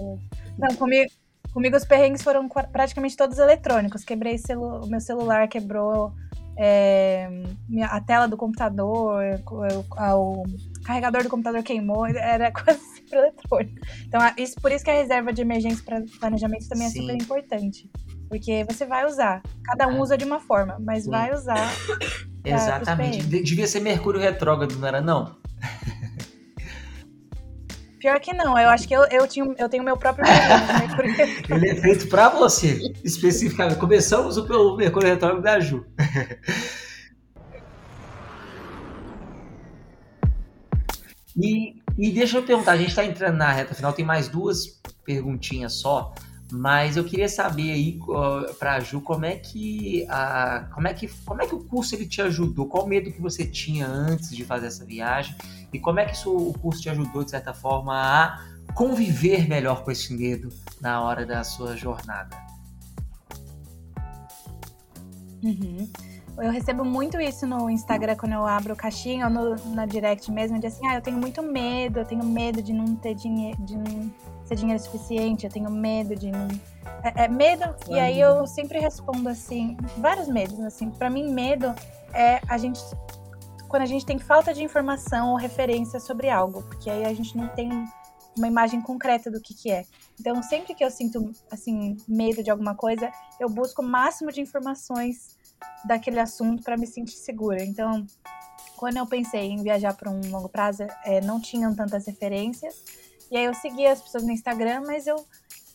[0.60, 1.10] Não, comigo,
[1.52, 4.04] Comigo os perrengues foram praticamente todos eletrônicos.
[4.04, 6.12] Quebrei celu o meu celular, quebrou
[6.56, 7.28] é,
[7.68, 10.44] minha, a tela do computador, o, o,
[10.84, 13.80] carregador do computador queimou, era quase sempre eletrônico.
[14.06, 17.00] Então, isso, por isso que a reserva de emergência para planejamento também é Sim.
[17.00, 17.90] super importante.
[18.28, 19.42] Porque você vai usar.
[19.64, 20.00] Cada um é.
[20.00, 21.10] usa de uma forma, mas Sim.
[21.10, 21.68] vai usar.
[22.44, 23.24] Exatamente.
[23.24, 25.36] Devia ser Mercúrio retrógrado, não era não?
[28.00, 31.62] Pior que não, eu acho que eu, eu, tinha, eu tenho meu próprio Mercúrio retrógrado.
[31.62, 33.78] Ele é feito para você, especificamente.
[33.78, 35.86] Começamos o Mercúrio retrógrado da Ju.
[41.42, 44.80] E, e deixa eu perguntar, a gente está entrando na reta final, tem mais duas
[45.06, 46.12] perguntinhas só.
[46.50, 47.98] Mas eu queria saber aí
[48.58, 51.94] para a Ju como é que a, como é que como é que o curso
[51.94, 52.66] ele te ajudou?
[52.66, 55.34] Qual medo que você tinha antes de fazer essa viagem
[55.72, 58.44] e como é que isso, o curso te ajudou de certa forma a
[58.74, 60.48] conviver melhor com esse medo
[60.80, 62.36] na hora da sua jornada?
[65.42, 65.88] Uhum.
[66.36, 70.30] Eu recebo muito isso no Instagram quando eu abro o caixinha ou no, na direct
[70.32, 73.62] mesmo, de assim, ah, eu tenho muito medo, eu tenho medo de não ter dinheiro,
[73.62, 73.76] de
[74.50, 76.48] ter dinheiro suficiente, eu tenho medo de não.
[77.04, 80.90] É, é medo, e aí eu sempre respondo assim, vários medos, assim.
[80.90, 81.72] Para mim, medo
[82.12, 82.80] é a gente.
[83.68, 87.36] Quando a gente tem falta de informação ou referência sobre algo, porque aí a gente
[87.36, 87.70] não tem
[88.36, 89.84] uma imagem concreta do que, que é.
[90.18, 94.40] Então, sempre que eu sinto assim medo de alguma coisa, eu busco o máximo de
[94.40, 95.38] informações
[95.84, 97.62] daquele assunto para me sentir segura.
[97.62, 98.04] Então,
[98.76, 102.82] quando eu pensei em viajar para um longo prazo, é, não tinham tantas referências
[103.30, 105.24] e aí eu seguia as pessoas no Instagram, mas eu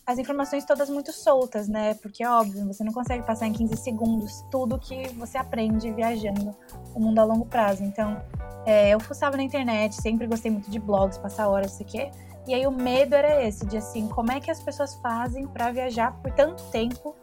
[0.06, 1.94] as informações todas muito soltas, né?
[1.94, 6.54] Porque óbvio, você não consegue passar em 15 segundos tudo que você aprende viajando
[6.94, 7.82] o mundo a longo prazo.
[7.82, 8.22] Então,
[8.64, 12.10] é, eu fuçava na internet, sempre gostei muito de blogs, passar horas, sei o quê.
[12.46, 15.72] E aí o medo era esse, de assim, como é que as pessoas fazem para
[15.72, 17.16] viajar por tanto tempo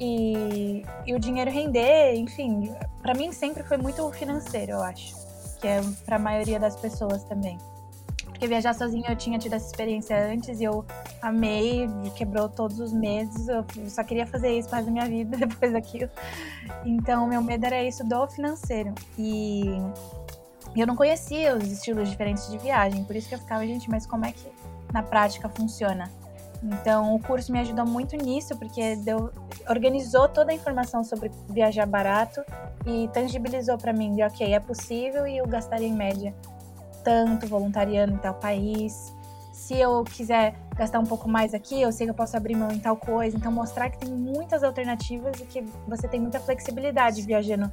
[0.00, 2.74] e, e o dinheiro render, enfim.
[3.00, 5.14] para mim sempre foi muito financeiro, eu acho.
[5.60, 7.56] Que é para a maioria das pessoas também.
[8.34, 10.84] Porque viajar sozinha eu tinha tido essa experiência antes e eu
[11.22, 13.46] amei, quebrou todos os medos.
[13.46, 16.10] Eu só queria fazer isso para da minha vida depois daquilo.
[16.84, 18.92] Então, meu medo era isso do financeiro.
[19.16, 19.62] E
[20.76, 24.04] eu não conhecia os estilos diferentes de viagem, por isso que eu ficava, gente, mas
[24.04, 24.48] como é que
[24.92, 26.10] na prática funciona?
[26.60, 29.30] Então, o curso me ajudou muito nisso, porque deu,
[29.68, 32.42] organizou toda a informação sobre viajar barato
[32.84, 36.34] e tangibilizou para mim de, ok, é possível e eu gastaria em média
[37.04, 39.14] tanto voluntariando em tal país.
[39.52, 42.72] Se eu quiser gastar um pouco mais aqui, eu sei que eu posso abrir mão
[42.72, 43.36] em tal coisa.
[43.36, 47.72] Então, mostrar que tem muitas alternativas e que você tem muita flexibilidade viajando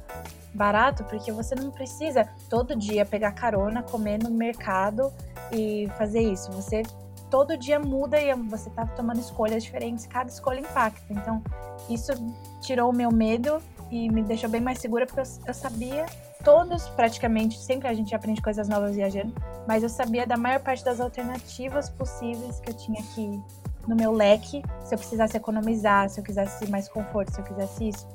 [0.54, 5.12] barato, porque você não precisa todo dia pegar carona, comer no mercado
[5.50, 6.52] e fazer isso.
[6.52, 6.82] Você
[7.28, 11.02] todo dia muda e você tá tomando escolhas diferentes, cada escolha impacta.
[11.10, 11.42] Então,
[11.88, 12.12] isso
[12.60, 13.60] tirou o meu medo
[13.90, 16.06] e me deixou bem mais segura, porque eu, eu sabia,
[16.42, 19.34] todos praticamente, sempre a gente aprende coisas novas viajando,
[19.66, 23.40] mas eu sabia da maior parte das alternativas possíveis que eu tinha aqui
[23.86, 27.88] no meu leque, se eu precisasse economizar, se eu quisesse mais conforto, se eu quisesse
[27.88, 28.06] isso.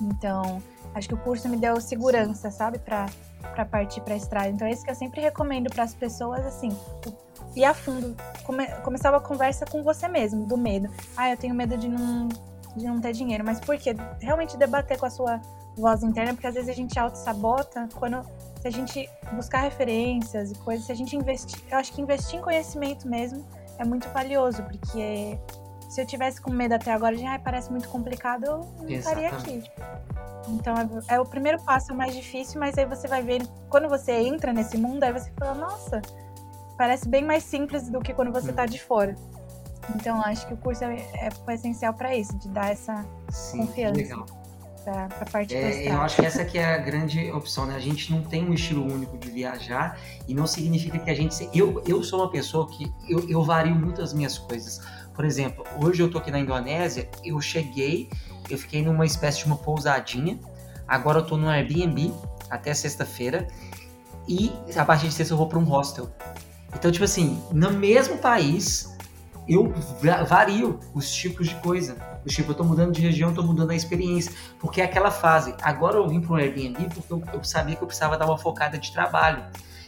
[0.00, 0.62] Então,
[0.94, 3.06] acho que o curso me deu segurança, sabe, para
[3.50, 4.48] para partir para a estrada.
[4.48, 6.76] Então é isso que eu sempre recomendo para as pessoas, assim,
[7.54, 8.16] ir a fundo.
[8.44, 10.88] Come, começava a conversa com você mesmo, do medo.
[11.16, 12.28] Ah, eu tenho medo de não,
[12.76, 13.44] de não ter dinheiro.
[13.44, 13.94] Mas por quê?
[14.20, 15.40] Realmente debater com a sua
[15.80, 18.22] voz interna, porque às vezes a gente auto-sabota quando.
[18.60, 21.58] Se a gente buscar referências e coisas, se a gente investir.
[21.70, 23.42] Eu acho que investir em conhecimento mesmo
[23.78, 25.38] é muito valioso, porque
[25.88, 29.30] se eu tivesse com medo até agora de, ai, parece muito complicado, eu não estaria
[29.30, 29.64] aqui.
[30.48, 33.42] Então é, é, o primeiro passo é o mais difícil, mas aí você vai ver,
[33.68, 36.02] quando você entra nesse mundo, aí você fala, nossa,
[36.76, 39.16] parece bem mais simples do que quando você está de fora.
[39.94, 43.96] Então, acho que o curso é, é essencial para isso, de dar essa Sim, confiança.
[43.96, 44.26] Legal.
[44.84, 47.76] Pra, pra parte é, eu acho que essa que é a grande opção, né?
[47.76, 51.48] A gente não tem um estilo único de viajar e não significa que a gente...
[51.54, 54.80] Eu, eu sou uma pessoa que eu, eu vario muito as minhas coisas.
[55.14, 58.08] Por exemplo, hoje eu tô aqui na Indonésia, eu cheguei,
[58.48, 60.40] eu fiquei numa espécie de uma pousadinha,
[60.88, 62.12] agora eu tô no Airbnb
[62.48, 63.46] até sexta-feira
[64.26, 66.10] e a partir de sexta eu vou para um hostel.
[66.74, 68.96] Então, tipo assim, no mesmo país,
[69.48, 69.72] eu
[70.26, 71.96] vario os tipos de coisa.
[72.26, 74.32] Tipo, eu tô mudando de região, tô mudando a experiência.
[74.58, 75.54] Porque é aquela fase.
[75.62, 78.38] Agora eu vim para um Airbnb porque eu, eu, sabia que eu precisava dar uma
[78.38, 79.42] focada de trabalho.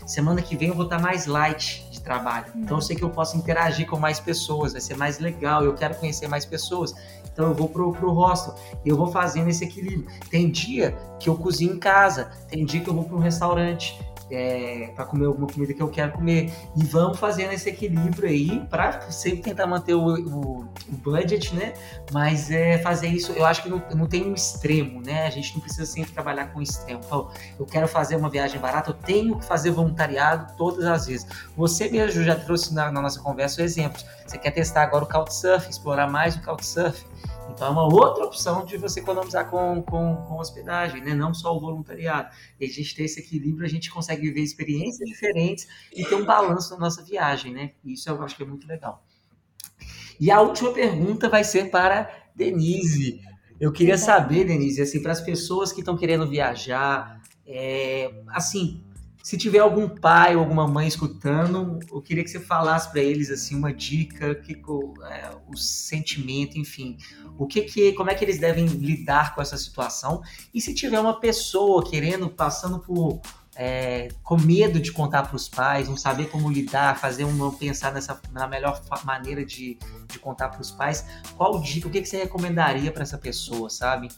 [0.07, 2.47] Semana que vem eu vou estar mais light de trabalho.
[2.57, 5.75] Então eu sei que eu posso interagir com mais pessoas, vai ser mais legal, eu
[5.75, 6.93] quero conhecer mais pessoas.
[7.33, 8.55] Então eu vou pro, pro hostel
[8.85, 10.07] e eu vou fazendo esse equilíbrio.
[10.29, 13.99] Tem dia que eu cozinho em casa, tem dia que eu vou para um restaurante
[14.33, 16.51] é, para comer alguma comida que eu quero comer.
[16.75, 21.75] E vamos fazendo esse equilíbrio aí para sempre tentar manter o, o, o, budget, né?
[22.11, 25.27] Mas é fazer isso, eu acho que não, não tem um extremo, né?
[25.27, 27.01] A gente não precisa sempre trabalhar com extremo.
[27.05, 31.27] Então, eu quero fazer uma viagem barata, eu tenho que fazer voluntariado todas as vezes.
[31.57, 34.05] Você mesmo já trouxe na, na nossa conversa exemplos.
[34.27, 37.13] Você quer testar agora o Couchsurfing, explorar mais o Couchsurfing.
[37.53, 41.15] Então é uma outra opção de você economizar com, com, com hospedagem, né?
[41.15, 42.35] não só o voluntariado.
[42.59, 46.25] E a gente ter esse equilíbrio, a gente consegue viver experiências diferentes e ter um
[46.25, 47.73] balanço na nossa viagem, né?
[47.85, 49.05] Isso eu acho que é muito legal.
[50.19, 53.21] E a última pergunta vai ser para Denise.
[53.61, 58.83] Eu queria saber, Denise, assim, para as pessoas que estão querendo viajar, é, assim,
[59.23, 63.31] se tiver algum pai ou alguma mãe escutando, eu queria que você falasse para eles
[63.31, 66.99] assim uma dica, que, é, o sentimento, enfim,
[67.39, 70.23] o que que, como é que eles devem lidar com essa situação.
[70.53, 73.21] E se tiver uma pessoa querendo, passando por
[73.55, 77.93] é, com medo de contar para os pais, não saber como lidar, fazer um pensar
[77.93, 81.05] nessa na melhor maneira de, de contar para os pais,
[81.37, 84.09] qual dica, o que, que você recomendaria para essa pessoa, sabe?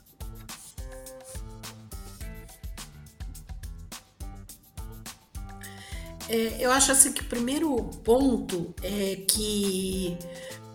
[6.29, 10.17] É, eu acho assim que o primeiro ponto é que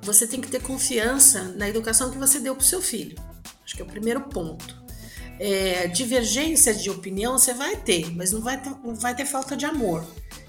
[0.02, 3.18] você tem que ter confiança na educação que você deu para o seu filho.
[3.64, 4.80] Acho que é o primeiro ponto.
[5.40, 9.56] É, divergência de opinião você vai ter, mas não vai ter, não vai ter falta
[9.56, 10.06] de amor.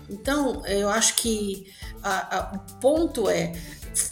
[0.09, 1.73] Então, eu acho que
[2.03, 3.53] a, a, o ponto é,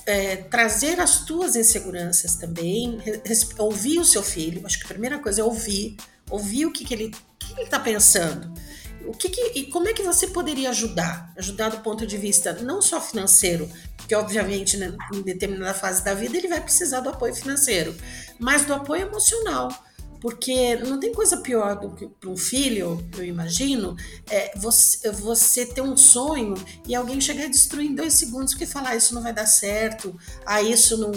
[0.06, 2.98] é, trazer as tuas inseguranças também,
[3.58, 4.64] ouvir o seu filho.
[4.64, 5.96] Acho que a primeira coisa é ouvir,
[6.30, 7.12] ouvir o que, que ele
[7.60, 8.52] está pensando
[9.08, 11.32] o que, que, e como é que você poderia ajudar?
[11.36, 16.12] Ajudar do ponto de vista não só financeiro, porque obviamente né, em determinada fase da
[16.14, 17.94] vida ele vai precisar do apoio financeiro,
[18.38, 19.68] mas do apoio emocional.
[20.20, 23.96] Porque não tem coisa pior do que para um filho, eu imagino,
[24.28, 26.54] é você, você ter um sonho
[26.86, 29.46] e alguém chegar a destruir em dois segundos porque falar ah, isso não vai dar
[29.46, 31.12] certo, ah, isso não,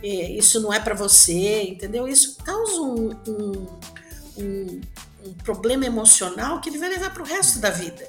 [0.00, 2.06] é, isso não é para você, entendeu?
[2.06, 3.66] Isso causa um, um,
[4.38, 4.80] um
[5.24, 8.08] um problema emocional que ele vai levar para o resto da vida.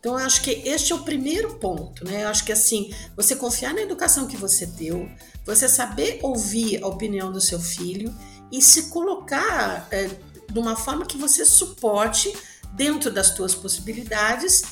[0.00, 2.22] Então, eu acho que este é o primeiro ponto, né?
[2.24, 5.08] Eu acho que assim, você confiar na educação que você deu,
[5.44, 8.14] você saber ouvir a opinião do seu filho
[8.50, 10.08] e se colocar é,
[10.50, 12.32] de uma forma que você suporte
[12.72, 14.62] dentro das suas possibilidades,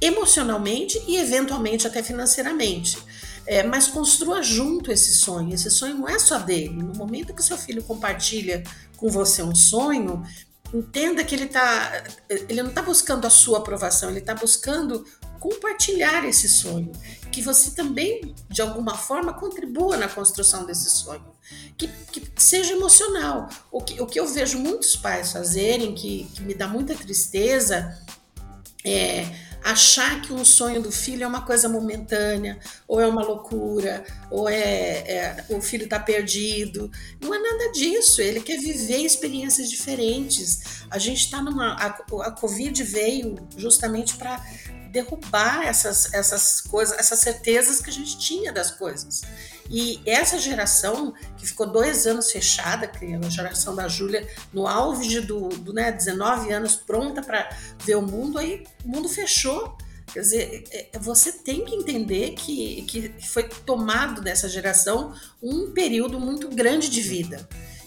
[0.00, 2.98] emocionalmente e eventualmente até financeiramente.
[3.46, 5.54] é, mas construa junto esse sonho.
[5.54, 6.70] Esse sonho não é só dele.
[6.70, 8.62] No momento que seu filho compartilha
[8.96, 10.22] com você um sonho,
[10.78, 15.04] entenda que ele tá, ele não está buscando a sua aprovação, ele está buscando
[15.38, 16.90] compartilhar esse sonho,
[17.30, 21.24] que você também de alguma forma contribua na construção desse sonho,
[21.76, 23.48] que, que seja emocional.
[23.70, 27.96] O que, o que eu vejo muitos pais fazerem, que, que me dá muita tristeza,
[28.84, 34.04] é achar que um sonho do filho é uma coisa momentânea, ou é uma loucura,
[34.30, 36.88] ou é, é o filho está perdido.
[37.20, 38.22] Não é nada disso.
[38.22, 40.84] Ele quer viver experiências diferentes.
[40.88, 41.74] A gente está numa.
[41.74, 44.40] A, a Covid veio justamente para
[44.96, 49.20] derrubar essas, essas coisas, essas certezas que a gente tinha das coisas.
[49.68, 55.20] E essa geração que ficou dois anos fechada, é a geração da Júlia, no auge
[55.20, 57.50] do, do né, 19 anos, pronta para
[57.84, 59.76] ver o mundo, aí o mundo fechou.
[60.12, 65.72] Quer dizer, é, é, você tem que entender que, que foi tomado dessa geração um
[65.72, 67.46] período muito grande de vida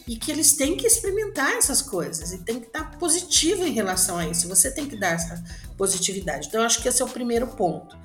[0.09, 4.17] e que eles têm que experimentar essas coisas e tem que estar positivo em relação
[4.17, 4.49] a isso.
[4.49, 5.43] Você tem que dar essa
[5.77, 6.47] positividade.
[6.47, 7.95] Então, acho que esse é o primeiro ponto.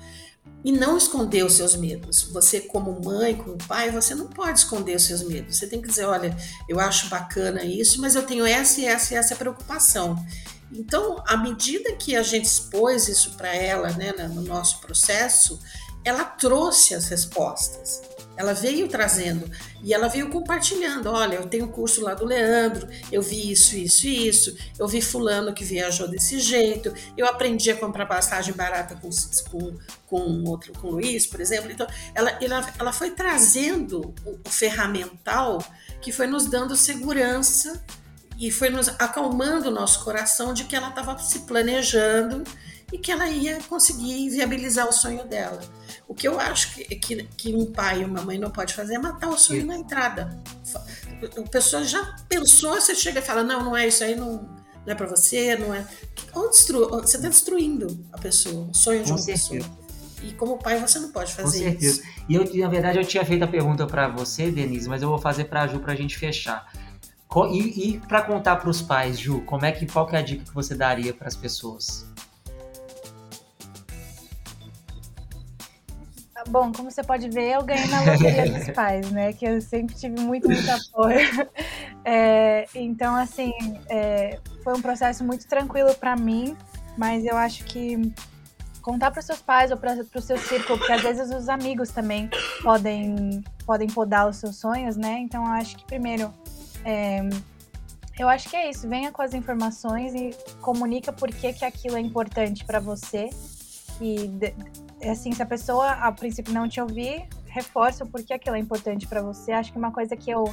[0.63, 2.21] E não esconder os seus medos.
[2.31, 5.57] Você, como mãe, como pai, você não pode esconder os seus medos.
[5.57, 6.37] Você tem que dizer: olha,
[6.69, 10.23] eu acho bacana isso, mas eu tenho essa e essa e essa preocupação.
[10.71, 15.59] Então, à medida que a gente expôs isso para ela, né, no nosso processo,
[16.05, 18.01] ela trouxe as respostas.
[18.37, 19.49] Ela veio trazendo
[19.81, 21.07] e ela veio compartilhando.
[21.07, 25.01] Olha, eu tenho curso lá do Leandro, eu vi isso, isso e isso, eu vi
[25.01, 29.09] fulano que viajou desse jeito, eu aprendi a comprar passagem barata com,
[29.49, 31.71] com, com outro, com o Luiz, por exemplo.
[31.71, 35.63] Então, ela, ela, ela foi trazendo o, o ferramental
[36.01, 37.83] que foi nos dando segurança
[38.37, 42.43] e foi nos acalmando o nosso coração de que ela estava se planejando
[42.91, 45.59] e que ela ia conseguir viabilizar o sonho dela.
[46.07, 48.95] O que eu acho que, que, que um pai e uma mãe não pode fazer
[48.95, 50.39] é matar o sonho na entrada.
[51.37, 54.43] A pessoa já pensou, você chega e fala, não, não é isso aí, não,
[54.85, 55.85] não é para você, não é.
[56.51, 56.89] Destru...
[56.89, 59.61] Você está destruindo a pessoa, o sonho de uma pessoa.
[60.21, 62.01] E como pai você não pode fazer Com certeza.
[62.01, 62.03] isso.
[62.29, 65.19] E eu, na verdade, eu tinha feito a pergunta para você, Denise, mas eu vou
[65.19, 66.71] fazer para a Ju para a gente fechar.
[67.51, 70.21] E, e para contar para os pais, Ju, como é que qual que é a
[70.21, 72.05] dica que você daria para as pessoas?
[76.49, 79.33] Bom, como você pode ver, eu ganhei na loteria dos pais, né?
[79.33, 81.19] Que eu sempre tive muito, muito apoio.
[82.07, 83.51] É, então, assim,
[83.89, 86.55] é, foi um processo muito tranquilo para mim,
[86.95, 88.13] mas eu acho que
[88.79, 92.29] contar para seus pais ou para o seu círculo, porque às vezes os amigos também
[92.61, 95.17] podem, podem podar os seus sonhos, né?
[95.17, 96.31] Então, eu acho que primeiro.
[96.83, 97.27] É,
[98.19, 98.87] eu acho que é isso.
[98.87, 100.29] Venha com as informações e
[100.61, 103.31] comunica por que, que aquilo é importante para você.
[103.99, 104.29] E
[105.05, 108.59] é assim, se a pessoa a princípio não te ouvir, reforça o porquê aquilo é
[108.59, 109.51] importante para você.
[109.51, 110.51] Acho que uma coisa que eu,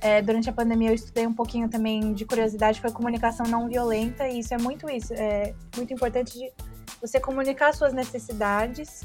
[0.00, 4.28] é, durante a pandemia, eu estudei um pouquinho também de curiosidade foi comunicação não violenta,
[4.28, 5.14] e isso é muito isso.
[5.14, 6.52] É muito importante de
[7.00, 9.04] você comunicar suas necessidades,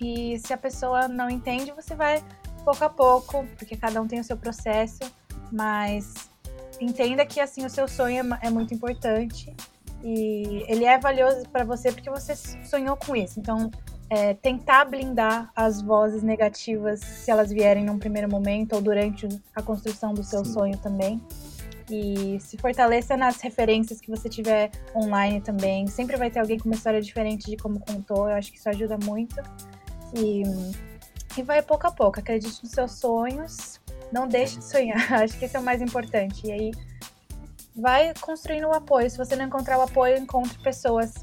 [0.00, 2.22] e se a pessoa não entende, você vai
[2.64, 5.00] pouco a pouco, porque cada um tem o seu processo,
[5.52, 6.28] mas
[6.80, 9.54] entenda que assim o seu sonho é, é muito importante
[10.02, 13.40] e ele é valioso para você porque você sonhou com isso.
[13.40, 13.70] Então,
[14.10, 19.62] é, tentar blindar as vozes negativas se elas vierem num primeiro momento ou durante a
[19.62, 20.52] construção do seu Sim.
[20.52, 21.20] sonho também.
[21.90, 25.86] E se fortaleça nas referências que você tiver online também.
[25.86, 28.28] Sempre vai ter alguém com uma história diferente de como contou.
[28.28, 29.36] Eu acho que isso ajuda muito.
[30.14, 30.42] E,
[31.36, 32.20] e vai pouco a pouco.
[32.20, 33.80] Acredite nos seus sonhos.
[34.12, 35.12] Não deixe de sonhar.
[35.22, 36.46] Acho que esse é o mais importante.
[36.46, 36.70] E aí
[37.74, 39.10] vai construindo o apoio.
[39.10, 41.14] Se você não encontrar o apoio, encontre pessoas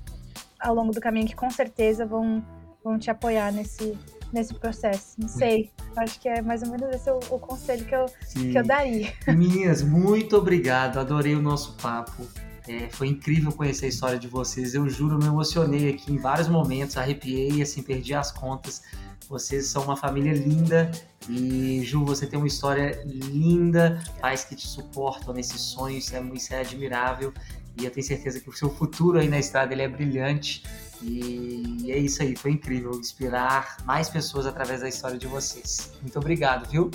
[0.60, 2.44] ao longo do caminho que com certeza vão
[2.86, 3.98] vão te apoiar nesse,
[4.32, 5.16] nesse processo.
[5.18, 8.58] Não sei, acho que é mais ou menos esse o, o conselho que eu, que
[8.58, 9.12] eu daria.
[9.28, 12.28] Meninas, muito obrigado, adorei o nosso papo.
[12.68, 14.76] É, foi incrível conhecer a história de vocês.
[14.76, 18.84] Eu juro, me emocionei aqui em vários momentos, arrepiei, assim, perdi as contas.
[19.28, 20.92] Vocês são uma família linda
[21.28, 26.22] e Ju, você tem uma história linda, pais que te suportam nesse sonho, isso é,
[26.34, 27.34] isso é admirável.
[27.78, 30.64] E eu tenho certeza que o seu futuro aí na estrada ele é brilhante.
[31.08, 35.92] E é isso aí, foi incrível inspirar mais pessoas através da história de vocês.
[36.02, 36.90] Muito obrigado, viu?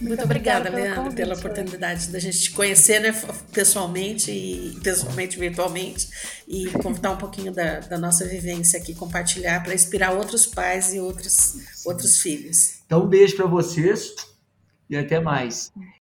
[0.00, 3.14] Muito, obrigada, Leandro, convite, pela oportunidade da gente te conhecer né,
[3.52, 6.08] pessoalmente e pessoalmente virtualmente
[6.48, 10.98] e contar um pouquinho da, da nossa vivência aqui, compartilhar para inspirar outros pais e
[10.98, 12.80] outros, outros filhos.
[12.84, 14.12] Então, um beijo para vocês
[14.90, 15.70] e até mais.